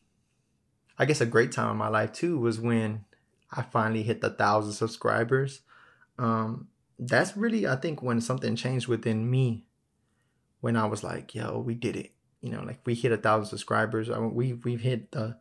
I 0.98 1.04
guess 1.06 1.20
a 1.20 1.26
great 1.26 1.52
time 1.52 1.70
in 1.70 1.76
my 1.76 1.88
life 1.88 2.12
too 2.12 2.38
was 2.38 2.60
when 2.60 3.04
I 3.50 3.62
finally 3.62 4.02
hit 4.02 4.20
the 4.20 4.30
thousand 4.30 4.72
subscribers. 4.72 5.60
Um, 6.18 6.68
that's 6.98 7.36
really 7.36 7.66
I 7.66 7.76
think 7.76 8.02
when 8.02 8.20
something 8.20 8.56
changed 8.56 8.88
within 8.88 9.30
me. 9.30 9.64
When 10.60 10.76
I 10.76 10.86
was 10.86 11.04
like, 11.04 11.34
"Yo, 11.34 11.58
we 11.58 11.74
did 11.74 11.94
it!" 11.94 12.12
You 12.40 12.50
know, 12.50 12.62
like 12.62 12.80
we 12.86 12.94
hit 12.94 13.12
a 13.12 13.18
thousand 13.18 13.48
subscribers. 13.48 14.08
I 14.08 14.18
mean, 14.18 14.34
we 14.34 14.54
we've 14.54 14.80
hit 14.80 15.12
the 15.12 15.36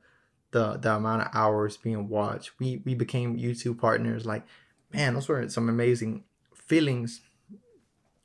the 0.52 0.78
the 0.78 0.96
amount 0.96 1.22
of 1.22 1.30
hours 1.34 1.78
being 1.78 2.10
watched. 2.10 2.52
We 2.60 2.82
we 2.84 2.94
became 2.94 3.38
YouTube 3.38 3.80
partners. 3.80 4.26
Like, 4.26 4.46
man, 4.92 5.14
those 5.14 5.30
were 5.30 5.48
some 5.50 5.70
amazing 5.70 6.26
feelings. 6.54 7.22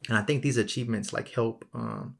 And 0.08 0.16
I 0.16 0.22
think 0.22 0.42
these 0.42 0.56
achievements 0.56 1.12
like 1.12 1.28
help 1.30 1.64
um 1.74 2.16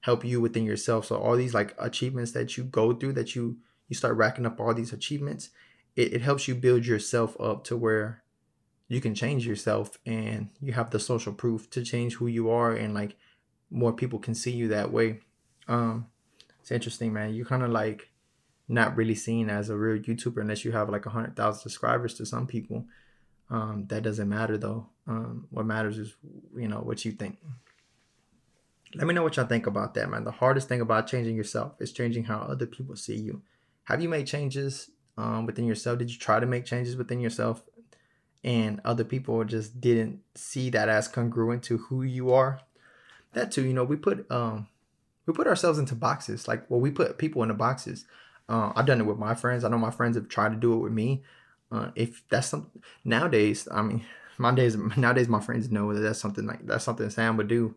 help 0.00 0.24
you 0.24 0.40
within 0.40 0.64
yourself. 0.64 1.06
So 1.06 1.16
all 1.16 1.36
these 1.36 1.54
like 1.54 1.74
achievements 1.78 2.32
that 2.32 2.56
you 2.56 2.64
go 2.64 2.92
through 2.92 3.14
that 3.14 3.34
you 3.34 3.58
you 3.88 3.96
start 3.96 4.16
racking 4.16 4.46
up 4.46 4.58
all 4.58 4.72
these 4.72 4.92
achievements, 4.92 5.50
it, 5.96 6.14
it 6.14 6.22
helps 6.22 6.48
you 6.48 6.54
build 6.54 6.86
yourself 6.86 7.38
up 7.40 7.64
to 7.64 7.76
where 7.76 8.22
you 8.88 9.00
can 9.00 9.14
change 9.14 9.46
yourself 9.46 9.98
and 10.06 10.50
you 10.60 10.72
have 10.72 10.90
the 10.90 11.00
social 11.00 11.32
proof 11.32 11.68
to 11.70 11.82
change 11.82 12.14
who 12.14 12.26
you 12.26 12.50
are 12.50 12.72
and 12.72 12.94
like 12.94 13.16
more 13.70 13.92
people 13.92 14.18
can 14.18 14.34
see 14.34 14.50
you 14.50 14.68
that 14.68 14.92
way. 14.92 15.20
Um, 15.68 16.06
it's 16.60 16.70
interesting, 16.70 17.12
man. 17.12 17.34
you're 17.34 17.46
kind 17.46 17.62
of 17.62 17.70
like 17.70 18.10
not 18.68 18.96
really 18.96 19.14
seen 19.14 19.50
as 19.50 19.68
a 19.68 19.76
real 19.76 20.02
YouTuber 20.02 20.40
unless 20.40 20.64
you 20.64 20.72
have 20.72 20.88
like 20.88 21.06
a 21.06 21.10
hundred 21.10 21.36
thousand 21.36 21.60
subscribers 21.60 22.14
to 22.14 22.26
some 22.26 22.46
people. 22.46 22.84
Um, 23.52 23.84
that 23.88 24.02
doesn't 24.02 24.30
matter 24.30 24.56
though. 24.56 24.86
Um, 25.06 25.46
what 25.50 25.66
matters 25.66 25.98
is 25.98 26.16
you 26.56 26.68
know 26.68 26.78
what 26.78 27.04
you 27.04 27.12
think. 27.12 27.38
Let 28.94 29.06
me 29.06 29.14
know 29.14 29.22
what 29.22 29.36
y'all 29.36 29.46
think 29.46 29.66
about 29.66 29.94
that, 29.94 30.08
man. 30.08 30.24
The 30.24 30.30
hardest 30.30 30.68
thing 30.68 30.80
about 30.80 31.06
changing 31.06 31.36
yourself 31.36 31.74
is 31.78 31.92
changing 31.92 32.24
how 32.24 32.38
other 32.38 32.66
people 32.66 32.96
see 32.96 33.16
you. 33.16 33.42
Have 33.84 34.00
you 34.00 34.08
made 34.08 34.26
changes 34.26 34.90
um, 35.18 35.44
within 35.44 35.66
yourself? 35.66 35.98
Did 35.98 36.10
you 36.10 36.18
try 36.18 36.40
to 36.40 36.46
make 36.46 36.64
changes 36.64 36.96
within 36.96 37.20
yourself, 37.20 37.62
and 38.42 38.80
other 38.86 39.04
people 39.04 39.44
just 39.44 39.80
didn't 39.80 40.20
see 40.34 40.70
that 40.70 40.88
as 40.88 41.06
congruent 41.06 41.62
to 41.64 41.76
who 41.76 42.02
you 42.02 42.32
are? 42.32 42.60
That 43.34 43.52
too, 43.52 43.66
you 43.66 43.74
know, 43.74 43.84
we 43.84 43.96
put 43.96 44.30
um, 44.30 44.68
we 45.26 45.34
put 45.34 45.46
ourselves 45.46 45.78
into 45.78 45.94
boxes. 45.94 46.48
Like, 46.48 46.70
well, 46.70 46.80
we 46.80 46.90
put 46.90 47.18
people 47.18 47.42
into 47.42 47.54
boxes. 47.54 48.06
Uh, 48.48 48.72
I've 48.74 48.86
done 48.86 49.00
it 49.00 49.06
with 49.06 49.18
my 49.18 49.34
friends. 49.34 49.62
I 49.62 49.68
know 49.68 49.78
my 49.78 49.90
friends 49.90 50.16
have 50.16 50.28
tried 50.28 50.52
to 50.52 50.56
do 50.56 50.72
it 50.72 50.78
with 50.78 50.92
me. 50.92 51.22
Uh, 51.72 51.90
if 51.94 52.22
that's 52.28 52.48
something 52.48 52.82
nowadays, 53.04 53.66
I 53.70 53.82
mean, 53.82 54.04
my 54.38 54.54
days 54.54 54.76
nowadays, 54.96 55.28
my 55.28 55.40
friends 55.40 55.70
know 55.70 55.92
that 55.94 56.00
that's 56.00 56.20
something 56.20 56.46
like 56.46 56.66
that's 56.66 56.84
something 56.84 57.08
Sam 57.10 57.36
would 57.36 57.48
do, 57.48 57.74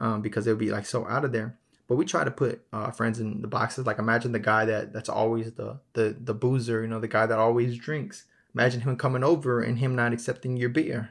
um, 0.00 0.20
because 0.22 0.44
they 0.44 0.52
would 0.52 0.58
be 0.58 0.70
like 0.70 0.86
so 0.86 1.06
out 1.06 1.24
of 1.24 1.32
there. 1.32 1.56
But 1.88 1.96
we 1.96 2.04
try 2.04 2.22
to 2.22 2.30
put 2.30 2.62
uh, 2.72 2.90
friends 2.90 3.18
in 3.18 3.40
the 3.40 3.48
boxes. 3.48 3.86
Like 3.86 3.98
imagine 3.98 4.32
the 4.32 4.38
guy 4.38 4.66
that 4.66 4.92
that's 4.92 5.08
always 5.08 5.52
the 5.52 5.80
the 5.94 6.16
the 6.20 6.34
boozer, 6.34 6.82
you 6.82 6.88
know, 6.88 7.00
the 7.00 7.08
guy 7.08 7.26
that 7.26 7.38
always 7.38 7.78
drinks. 7.78 8.24
Imagine 8.54 8.82
him 8.82 8.96
coming 8.96 9.24
over 9.24 9.62
and 9.62 9.78
him 9.78 9.94
not 9.94 10.12
accepting 10.12 10.56
your 10.56 10.68
beer. 10.68 11.10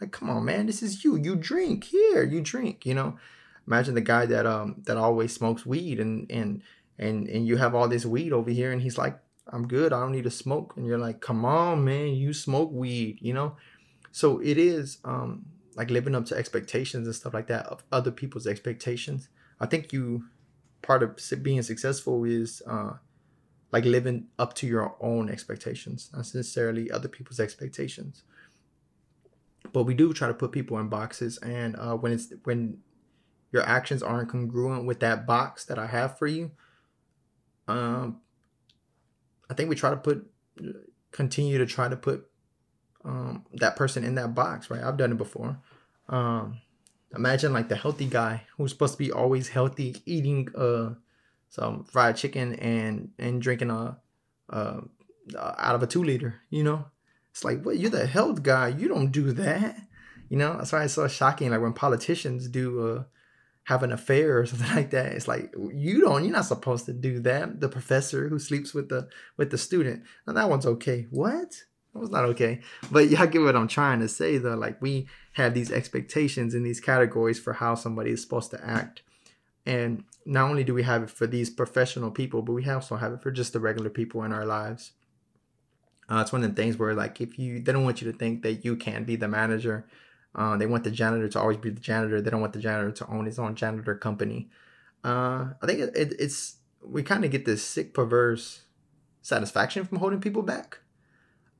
Like, 0.00 0.12
come 0.12 0.28
on, 0.30 0.44
man, 0.44 0.66
this 0.66 0.82
is 0.82 1.04
you. 1.04 1.16
You 1.16 1.36
drink 1.36 1.84
here. 1.84 2.24
You 2.24 2.40
drink. 2.40 2.86
You 2.86 2.94
know. 2.94 3.18
Imagine 3.66 3.94
the 3.94 4.00
guy 4.00 4.26
that 4.26 4.46
um 4.46 4.76
that 4.86 4.96
always 4.96 5.34
smokes 5.34 5.66
weed 5.66 5.98
and 5.98 6.30
and 6.30 6.62
and 6.98 7.28
and 7.28 7.46
you 7.46 7.56
have 7.56 7.74
all 7.74 7.88
this 7.88 8.06
weed 8.06 8.32
over 8.32 8.50
here 8.50 8.72
and 8.72 8.80
he's 8.80 8.96
like 8.96 9.18
i'm 9.52 9.66
good 9.66 9.92
i 9.92 10.00
don't 10.00 10.12
need 10.12 10.24
to 10.24 10.30
smoke. 10.30 10.74
And 10.76 10.86
you're 10.86 10.98
like 10.98 11.20
come 11.20 11.44
on 11.44 11.84
man 11.84 12.08
you 12.08 12.32
smoke 12.32 12.70
weed 12.72 13.18
you 13.20 13.32
know? 13.32 13.56
So 14.12 14.40
it 14.40 14.58
is 14.58 14.98
um 15.04 15.46
like 15.76 15.90
living 15.90 16.14
up 16.14 16.24
to 16.26 16.36
expectations 16.36 17.06
and 17.06 17.14
stuff 17.14 17.34
like 17.34 17.48
that 17.48 17.66
of 17.66 17.82
other 17.92 18.10
people's 18.10 18.46
expectations. 18.46 19.28
I 19.60 19.66
think 19.66 19.92
you 19.92 20.24
part 20.82 21.02
of 21.02 21.20
being 21.42 21.62
successful 21.62 22.24
is 22.24 22.62
uh 22.66 22.94
like 23.72 23.84
living 23.84 24.28
up 24.38 24.54
to 24.54 24.66
your 24.66 24.96
own 25.00 25.28
expectations 25.28 26.10
not 26.12 26.18
necessarily 26.18 26.90
other 26.90 27.08
people's 27.08 27.40
expectations. 27.40 28.22
But 29.72 29.82
we 29.82 29.94
do 29.94 30.12
try 30.12 30.28
to 30.28 30.34
put 30.34 30.52
people 30.52 30.78
in 30.78 30.88
boxes 30.88 31.38
and 31.38 31.76
uh 31.76 31.96
when 31.96 32.12
it's 32.12 32.32
when 32.44 32.78
your 33.52 33.62
actions 33.62 34.02
aren't 34.02 34.28
congruent 34.28 34.86
with 34.86 35.00
that 35.00 35.26
box 35.26 35.64
that 35.64 35.78
i 35.78 35.86
have 35.86 36.18
for 36.18 36.26
you 36.26 36.50
um, 37.68 38.20
I 39.50 39.54
think 39.54 39.68
we 39.68 39.76
try 39.76 39.90
to 39.90 39.96
put, 39.96 40.30
continue 41.12 41.58
to 41.58 41.66
try 41.66 41.88
to 41.88 41.96
put 41.96 42.28
um, 43.04 43.44
that 43.54 43.76
person 43.76 44.04
in 44.04 44.16
that 44.16 44.34
box, 44.34 44.70
right? 44.70 44.82
I've 44.82 44.96
done 44.96 45.12
it 45.12 45.18
before. 45.18 45.58
Um, 46.08 46.60
imagine 47.14 47.52
like 47.52 47.68
the 47.68 47.76
healthy 47.76 48.06
guy 48.06 48.42
who's 48.56 48.72
supposed 48.72 48.94
to 48.94 48.98
be 48.98 49.12
always 49.12 49.48
healthy, 49.48 49.96
eating 50.06 50.48
uh 50.56 50.90
some 51.48 51.84
fried 51.84 52.16
chicken 52.16 52.54
and 52.56 53.10
and 53.18 53.40
drinking 53.40 53.70
a 53.70 53.96
out 54.52 55.74
of 55.74 55.82
a 55.82 55.86
two 55.86 56.02
liter. 56.02 56.40
You 56.50 56.64
know, 56.64 56.86
it's 57.30 57.44
like, 57.44 57.62
what? 57.64 57.78
You're 57.78 57.90
the 57.90 58.06
health 58.06 58.42
guy. 58.42 58.68
You 58.68 58.88
don't 58.88 59.10
do 59.10 59.32
that. 59.32 59.76
You 60.28 60.36
know, 60.36 60.56
that's 60.58 60.72
why 60.72 60.84
it's 60.84 60.94
so 60.94 61.08
shocking. 61.08 61.50
Like 61.50 61.60
when 61.60 61.72
politicians 61.72 62.48
do 62.48 62.86
uh 62.86 63.04
have 63.66 63.82
an 63.82 63.92
affair 63.92 64.38
or 64.38 64.46
something 64.46 64.74
like 64.74 64.90
that. 64.90 65.12
It's 65.12 65.28
like 65.28 65.52
you 65.72 66.00
don't, 66.00 66.24
you're 66.24 66.32
not 66.32 66.46
supposed 66.46 66.86
to 66.86 66.92
do 66.92 67.20
that. 67.20 67.60
The 67.60 67.68
professor 67.68 68.28
who 68.28 68.38
sleeps 68.38 68.72
with 68.72 68.88
the 68.88 69.08
with 69.36 69.50
the 69.50 69.58
student, 69.58 70.02
and 70.26 70.36
that 70.36 70.48
one's 70.48 70.66
okay. 70.66 71.06
What? 71.10 71.62
That 71.92 72.00
was 72.00 72.10
not 72.10 72.24
okay. 72.26 72.60
But 72.90 73.08
y'all 73.10 73.26
get 73.26 73.42
what 73.42 73.56
I'm 73.56 73.68
trying 73.68 74.00
to 74.00 74.08
say 74.08 74.38
though. 74.38 74.56
Like 74.56 74.80
we 74.80 75.06
have 75.32 75.52
these 75.52 75.70
expectations 75.70 76.54
in 76.54 76.62
these 76.62 76.80
categories 76.80 77.38
for 77.38 77.54
how 77.54 77.74
somebody 77.74 78.10
is 78.10 78.22
supposed 78.22 78.50
to 78.52 78.64
act. 78.64 79.02
And 79.66 80.04
not 80.24 80.48
only 80.48 80.62
do 80.62 80.72
we 80.72 80.84
have 80.84 81.02
it 81.02 81.10
for 81.10 81.26
these 81.26 81.50
professional 81.50 82.12
people, 82.12 82.42
but 82.42 82.52
we 82.52 82.68
also 82.68 82.96
have 82.96 83.12
it 83.12 83.22
for 83.22 83.32
just 83.32 83.52
the 83.52 83.60
regular 83.60 83.90
people 83.90 84.22
in 84.22 84.32
our 84.32 84.46
lives. 84.46 84.92
Uh, 86.08 86.20
it's 86.20 86.32
one 86.32 86.44
of 86.44 86.54
the 86.54 86.62
things 86.62 86.76
where 86.78 86.94
like 86.94 87.20
if 87.20 87.36
you 87.36 87.58
they 87.58 87.72
don't 87.72 87.84
want 87.84 88.00
you 88.00 88.10
to 88.10 88.16
think 88.16 88.42
that 88.42 88.64
you 88.64 88.76
can 88.76 89.02
be 89.02 89.16
the 89.16 89.26
manager 89.26 89.86
uh, 90.36 90.56
they 90.56 90.66
want 90.66 90.84
the 90.84 90.90
janitor 90.90 91.28
to 91.28 91.40
always 91.40 91.56
be 91.56 91.70
the 91.70 91.80
janitor. 91.80 92.20
They 92.20 92.30
don't 92.30 92.42
want 92.42 92.52
the 92.52 92.60
janitor 92.60 92.92
to 92.92 93.08
own 93.08 93.24
his 93.24 93.38
own 93.38 93.54
janitor 93.54 93.94
company. 93.94 94.50
Uh, 95.02 95.54
I 95.62 95.66
think 95.66 95.80
it, 95.80 95.96
it, 95.96 96.14
it's 96.18 96.56
we 96.84 97.02
kind 97.02 97.24
of 97.24 97.30
get 97.30 97.46
this 97.46 97.64
sick, 97.64 97.94
perverse 97.94 98.62
satisfaction 99.22 99.86
from 99.86 99.98
holding 99.98 100.20
people 100.20 100.42
back. 100.42 100.80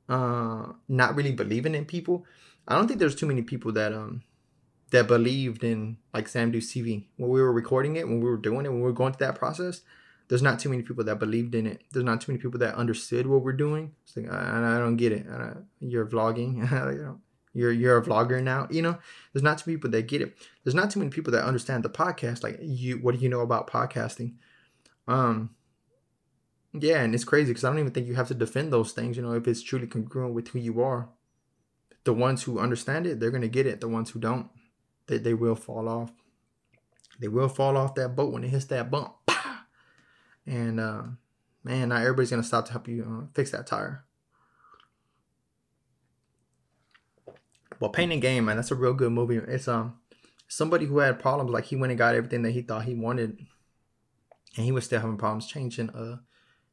Uh, 0.07 0.73
not 0.87 1.15
really 1.15 1.31
believing 1.31 1.73
in 1.73 1.85
people. 1.85 2.23
I 2.67 2.75
don't 2.75 2.87
think 2.87 2.99
there's 2.99 3.15
too 3.15 3.25
many 3.25 3.41
people 3.41 3.71
that 3.73 3.93
um 3.93 4.21
that 4.91 5.07
believed 5.07 5.63
in 5.63 5.97
like 6.13 6.27
Sam 6.27 6.51
Deuce 6.51 6.71
TV 6.71 7.05
when 7.17 7.29
we 7.29 7.41
were 7.41 7.51
recording 7.51 7.95
it, 7.95 8.07
when 8.07 8.21
we 8.21 8.29
were 8.29 8.37
doing 8.37 8.65
it, 8.65 8.69
when 8.69 8.79
we 8.79 8.85
were 8.85 8.93
going 8.93 9.13
through 9.13 9.27
that 9.27 9.39
process. 9.39 9.81
There's 10.29 10.41
not 10.41 10.59
too 10.59 10.69
many 10.69 10.83
people 10.83 11.05
that 11.05 11.19
believed 11.19 11.55
in 11.55 11.65
it. 11.65 11.81
There's 11.91 12.05
not 12.05 12.19
too 12.21 12.33
many 12.33 12.41
people 12.41 12.59
that 12.59 12.75
understood 12.75 13.27
what 13.27 13.43
we're 13.43 13.53
doing. 13.53 13.93
It's 14.03 14.15
like 14.15 14.29
I, 14.31 14.75
I 14.75 14.77
don't 14.77 14.97
get 14.97 15.13
it. 15.13 15.25
I, 15.31 15.53
you're 15.79 16.05
vlogging. 16.05 17.17
you're 17.57 17.71
you're 17.71 17.97
a 17.97 18.03
vlogger 18.03 18.41
now. 18.41 18.67
You 18.69 18.83
know, 18.83 18.97
there's 19.33 19.43
not 19.43 19.57
too 19.57 19.71
many 19.71 19.77
people 19.77 19.89
that 19.91 20.07
get 20.07 20.21
it. 20.21 20.37
There's 20.63 20.75
not 20.75 20.91
too 20.91 20.99
many 20.99 21.09
people 21.09 21.31
that 21.33 21.43
understand 21.43 21.83
the 21.83 21.89
podcast. 21.89 22.43
Like 22.43 22.59
you, 22.61 22.97
what 22.97 23.15
do 23.15 23.21
you 23.21 23.29
know 23.29 23.41
about 23.41 23.67
podcasting? 23.67 24.35
Um, 25.07 25.49
yeah, 26.73 27.01
and 27.01 27.15
it's 27.15 27.23
crazy 27.23 27.49
because 27.49 27.63
I 27.63 27.69
don't 27.69 27.79
even 27.79 27.91
think 27.91 28.05
you 28.05 28.15
have 28.15 28.27
to 28.27 28.35
defend 28.35 28.71
those 28.71 28.91
things. 28.91 29.17
You 29.17 29.23
know, 29.23 29.33
if 29.33 29.47
it's 29.47 29.63
truly 29.63 29.87
congruent 29.87 30.35
with 30.35 30.49
who 30.49 30.59
you 30.59 30.81
are, 30.81 31.09
the 32.03 32.13
ones 32.13 32.43
who 32.43 32.59
understand 32.59 33.07
it, 33.07 33.19
they're 33.19 33.31
gonna 33.31 33.47
get 33.47 33.65
it. 33.65 33.81
The 33.81 33.87
ones 33.87 34.11
who 34.11 34.19
don't, 34.19 34.49
they 35.07 35.17
they 35.17 35.33
will 35.33 35.55
fall 35.55 35.89
off. 35.89 36.11
They 37.19 37.27
will 37.27 37.49
fall 37.49 37.75
off 37.75 37.95
that 37.95 38.15
boat 38.15 38.31
when 38.31 38.43
it 38.43 38.49
hits 38.49 38.65
that 38.65 38.91
bump. 38.91 39.15
And 40.47 40.79
uh, 40.79 41.03
man, 41.63 41.89
not 41.89 42.01
everybody's 42.01 42.29
gonna 42.29 42.43
stop 42.43 42.65
to 42.65 42.71
help 42.71 42.87
you 42.87 43.03
uh, 43.03 43.25
fix 43.33 43.51
that 43.51 43.67
tire. 43.67 44.05
Well, 47.79 47.91
Pain 47.91 48.11
and 48.11 48.21
Gain, 48.21 48.45
man, 48.45 48.55
that's 48.55 48.71
a 48.71 48.75
real 48.75 48.93
good 48.93 49.11
movie. 49.11 49.37
It's 49.37 49.67
um 49.67 49.97
somebody 50.47 50.85
who 50.85 50.99
had 50.99 51.19
problems, 51.19 51.51
like 51.51 51.65
he 51.65 51.75
went 51.75 51.91
and 51.91 51.97
got 51.97 52.15
everything 52.15 52.41
that 52.43 52.51
he 52.51 52.61
thought 52.61 52.85
he 52.85 52.95
wanted, 52.95 53.37
and 54.55 54.65
he 54.65 54.71
was 54.71 54.85
still 54.85 55.01
having 55.01 55.17
problems 55.17 55.47
changing 55.47 55.89
uh 55.91 56.17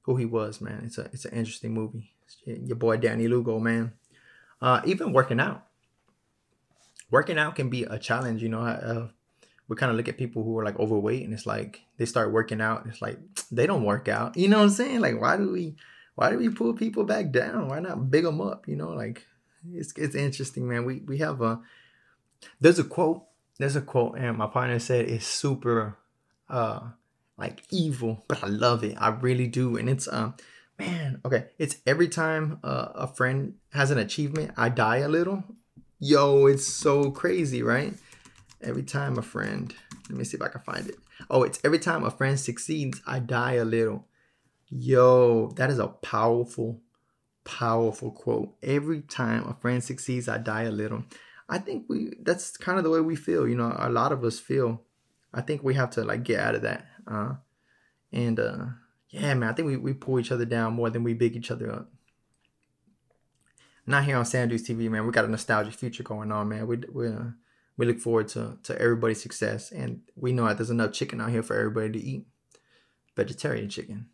who 0.02 0.16
he 0.16 0.24
was, 0.24 0.60
man. 0.60 0.82
It's 0.84 0.98
a 0.98 1.04
it's 1.12 1.24
an 1.24 1.32
interesting 1.34 1.74
movie. 1.74 2.12
Your 2.46 2.76
boy 2.76 2.96
Danny 2.96 3.28
Lugo, 3.28 3.58
man. 3.58 3.92
Uh, 4.60 4.80
even 4.86 5.12
working 5.12 5.40
out. 5.40 5.66
Working 7.10 7.38
out 7.38 7.54
can 7.54 7.68
be 7.68 7.84
a 7.84 7.98
challenge, 7.98 8.42
you 8.42 8.48
know. 8.48 8.60
Uh, 8.60 9.08
we 9.68 9.76
kind 9.76 9.90
of 9.90 9.96
look 9.96 10.08
at 10.08 10.18
people 10.18 10.42
who 10.42 10.58
are 10.58 10.64
like 10.64 10.78
overweight, 10.78 11.24
and 11.24 11.32
it's 11.32 11.46
like 11.46 11.82
they 11.98 12.06
start 12.06 12.32
working 12.32 12.60
out. 12.60 12.86
It's 12.86 13.02
like 13.02 13.18
they 13.52 13.66
don't 13.66 13.84
work 13.84 14.08
out. 14.08 14.36
You 14.36 14.48
know 14.48 14.58
what 14.58 14.64
I'm 14.64 14.70
saying? 14.70 15.00
Like, 15.00 15.20
why 15.20 15.36
do 15.36 15.50
we, 15.50 15.76
why 16.14 16.30
do 16.30 16.38
we 16.38 16.48
pull 16.48 16.74
people 16.74 17.04
back 17.04 17.30
down? 17.30 17.68
Why 17.68 17.80
not 17.80 18.10
big 18.10 18.24
them 18.24 18.40
up? 18.40 18.68
You 18.68 18.76
know, 18.76 18.90
like 18.90 19.26
it's 19.72 19.92
it's 19.96 20.14
interesting, 20.14 20.68
man. 20.68 20.84
We 20.84 21.00
we 21.00 21.18
have 21.18 21.40
a 21.40 21.60
there's 22.60 22.78
a 22.78 22.84
quote. 22.84 23.24
There's 23.58 23.76
a 23.76 23.80
quote, 23.80 24.18
and 24.18 24.36
my 24.36 24.46
partner 24.46 24.78
said 24.78 25.08
it's 25.08 25.26
super 25.26 25.96
uh 26.48 26.80
like 27.36 27.64
evil, 27.70 28.24
but 28.28 28.42
I 28.42 28.48
love 28.48 28.84
it. 28.84 28.96
I 28.98 29.08
really 29.08 29.46
do, 29.46 29.76
and 29.76 29.88
it's 29.88 30.08
um 30.08 30.34
man 30.78 31.20
okay. 31.24 31.46
It's 31.58 31.76
every 31.86 32.08
time 32.08 32.58
uh, 32.62 32.88
a 32.94 33.06
friend 33.06 33.54
has 33.72 33.90
an 33.90 33.98
achievement, 33.98 34.52
I 34.56 34.68
die 34.68 34.98
a 34.98 35.08
little. 35.08 35.44
Yo, 35.98 36.46
it's 36.46 36.66
so 36.66 37.10
crazy, 37.10 37.62
right? 37.62 37.94
Every 38.60 38.82
time 38.82 39.18
a 39.18 39.22
friend, 39.22 39.74
let 40.08 40.18
me 40.18 40.24
see 40.24 40.36
if 40.36 40.42
I 40.42 40.48
can 40.48 40.60
find 40.62 40.88
it. 40.88 40.96
Oh, 41.30 41.42
it's 41.42 41.60
every 41.64 41.78
time 41.78 42.04
a 42.04 42.10
friend 42.10 42.38
succeeds, 42.38 43.00
I 43.06 43.20
die 43.20 43.54
a 43.54 43.64
little. 43.64 44.06
Yo, 44.68 45.48
that 45.56 45.70
is 45.70 45.78
a 45.78 45.86
powerful 45.88 46.80
powerful 47.44 48.10
quote. 48.10 48.54
Every 48.62 49.00
time 49.02 49.46
a 49.48 49.54
friend 49.54 49.82
succeeds, 49.82 50.28
I 50.28 50.38
die 50.38 50.62
a 50.62 50.70
little. 50.70 51.04
I 51.48 51.58
think 51.58 51.84
we 51.88 52.14
that's 52.22 52.56
kind 52.56 52.78
of 52.78 52.84
the 52.84 52.90
way 52.90 53.00
we 53.00 53.16
feel. 53.16 53.46
You 53.46 53.54
know, 53.54 53.74
a 53.78 53.90
lot 53.90 54.12
of 54.12 54.24
us 54.24 54.38
feel. 54.38 54.82
I 55.32 55.40
think 55.40 55.62
we 55.62 55.74
have 55.74 55.90
to 55.90 56.04
like 56.04 56.24
get 56.24 56.40
out 56.40 56.54
of 56.54 56.62
that. 56.62 56.86
Uh, 57.06 57.34
and 58.12 58.38
uh, 58.40 58.64
yeah, 59.10 59.34
man, 59.34 59.50
I 59.50 59.52
think 59.52 59.66
we, 59.66 59.76
we 59.76 59.92
pull 59.92 60.18
each 60.18 60.32
other 60.32 60.44
down 60.44 60.74
more 60.74 60.90
than 60.90 61.04
we 61.04 61.14
big 61.14 61.36
each 61.36 61.50
other 61.50 61.70
up. 61.70 61.90
Not 63.86 64.04
here 64.04 64.16
on 64.16 64.24
Sam 64.24 64.48
TV, 64.48 64.88
man. 64.88 65.06
We 65.06 65.12
got 65.12 65.26
a 65.26 65.28
nostalgic 65.28 65.74
future 65.74 66.02
going 66.02 66.32
on, 66.32 66.48
man. 66.48 66.66
We 66.66 66.78
we 66.92 67.08
uh, 67.08 67.30
we 67.76 67.86
look 67.86 68.00
forward 68.00 68.28
to 68.28 68.58
to 68.62 68.80
everybody's 68.80 69.20
success, 69.20 69.70
and 69.70 70.00
we 70.16 70.32
know 70.32 70.46
that 70.46 70.56
there's 70.56 70.70
enough 70.70 70.92
chicken 70.92 71.20
out 71.20 71.30
here 71.30 71.42
for 71.42 71.56
everybody 71.56 71.90
to 71.92 72.04
eat. 72.04 72.26
Vegetarian 73.16 73.68
chicken. 73.68 74.06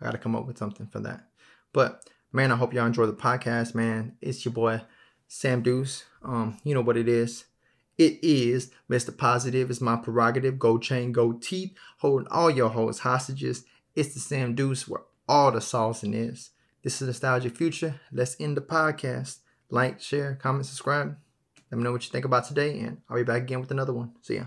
I 0.00 0.06
got 0.06 0.12
to 0.12 0.18
come 0.18 0.34
up 0.34 0.46
with 0.46 0.58
something 0.58 0.86
for 0.86 1.00
that. 1.00 1.28
But 1.72 2.08
man, 2.34 2.50
I 2.50 2.56
hope 2.56 2.74
y'all 2.74 2.84
enjoy 2.84 3.06
the 3.06 3.12
podcast, 3.12 3.76
man. 3.76 4.16
It's 4.20 4.44
your 4.44 4.52
boy 4.52 4.82
Sam 5.28 5.62
Deuce. 5.62 6.04
Um, 6.22 6.58
you 6.64 6.74
know 6.74 6.80
what 6.80 6.96
it 6.96 7.08
is. 7.08 7.44
It 7.96 8.18
is 8.24 8.72
Mr. 8.90 9.16
Positive. 9.16 9.70
It's 9.70 9.80
my 9.80 9.94
prerogative. 9.94 10.58
Gold 10.58 10.82
chain, 10.82 11.12
gold 11.12 11.42
teeth, 11.42 11.74
holding 11.98 12.26
all 12.28 12.50
your 12.50 12.70
hoes 12.70 12.98
hostages. 12.98 13.64
It's 13.94 14.14
the 14.14 14.20
Sam 14.20 14.56
Deuce 14.56 14.88
where 14.88 15.02
all 15.28 15.52
the 15.52 15.60
saucing 15.60 16.12
is. 16.12 16.50
This 16.82 17.00
is 17.00 17.06
Nostalgia 17.06 17.50
Future. 17.50 18.00
Let's 18.12 18.36
end 18.40 18.56
the 18.56 18.62
podcast. 18.62 19.38
Like, 19.70 20.00
share, 20.00 20.34
comment, 20.34 20.66
subscribe. 20.66 21.16
Let 21.70 21.78
me 21.78 21.84
know 21.84 21.92
what 21.92 22.04
you 22.04 22.10
think 22.10 22.24
about 22.24 22.46
today, 22.46 22.80
and 22.80 23.00
I'll 23.08 23.16
be 23.16 23.22
back 23.22 23.42
again 23.42 23.60
with 23.60 23.70
another 23.70 23.92
one. 23.92 24.12
See 24.22 24.36
ya. 24.36 24.46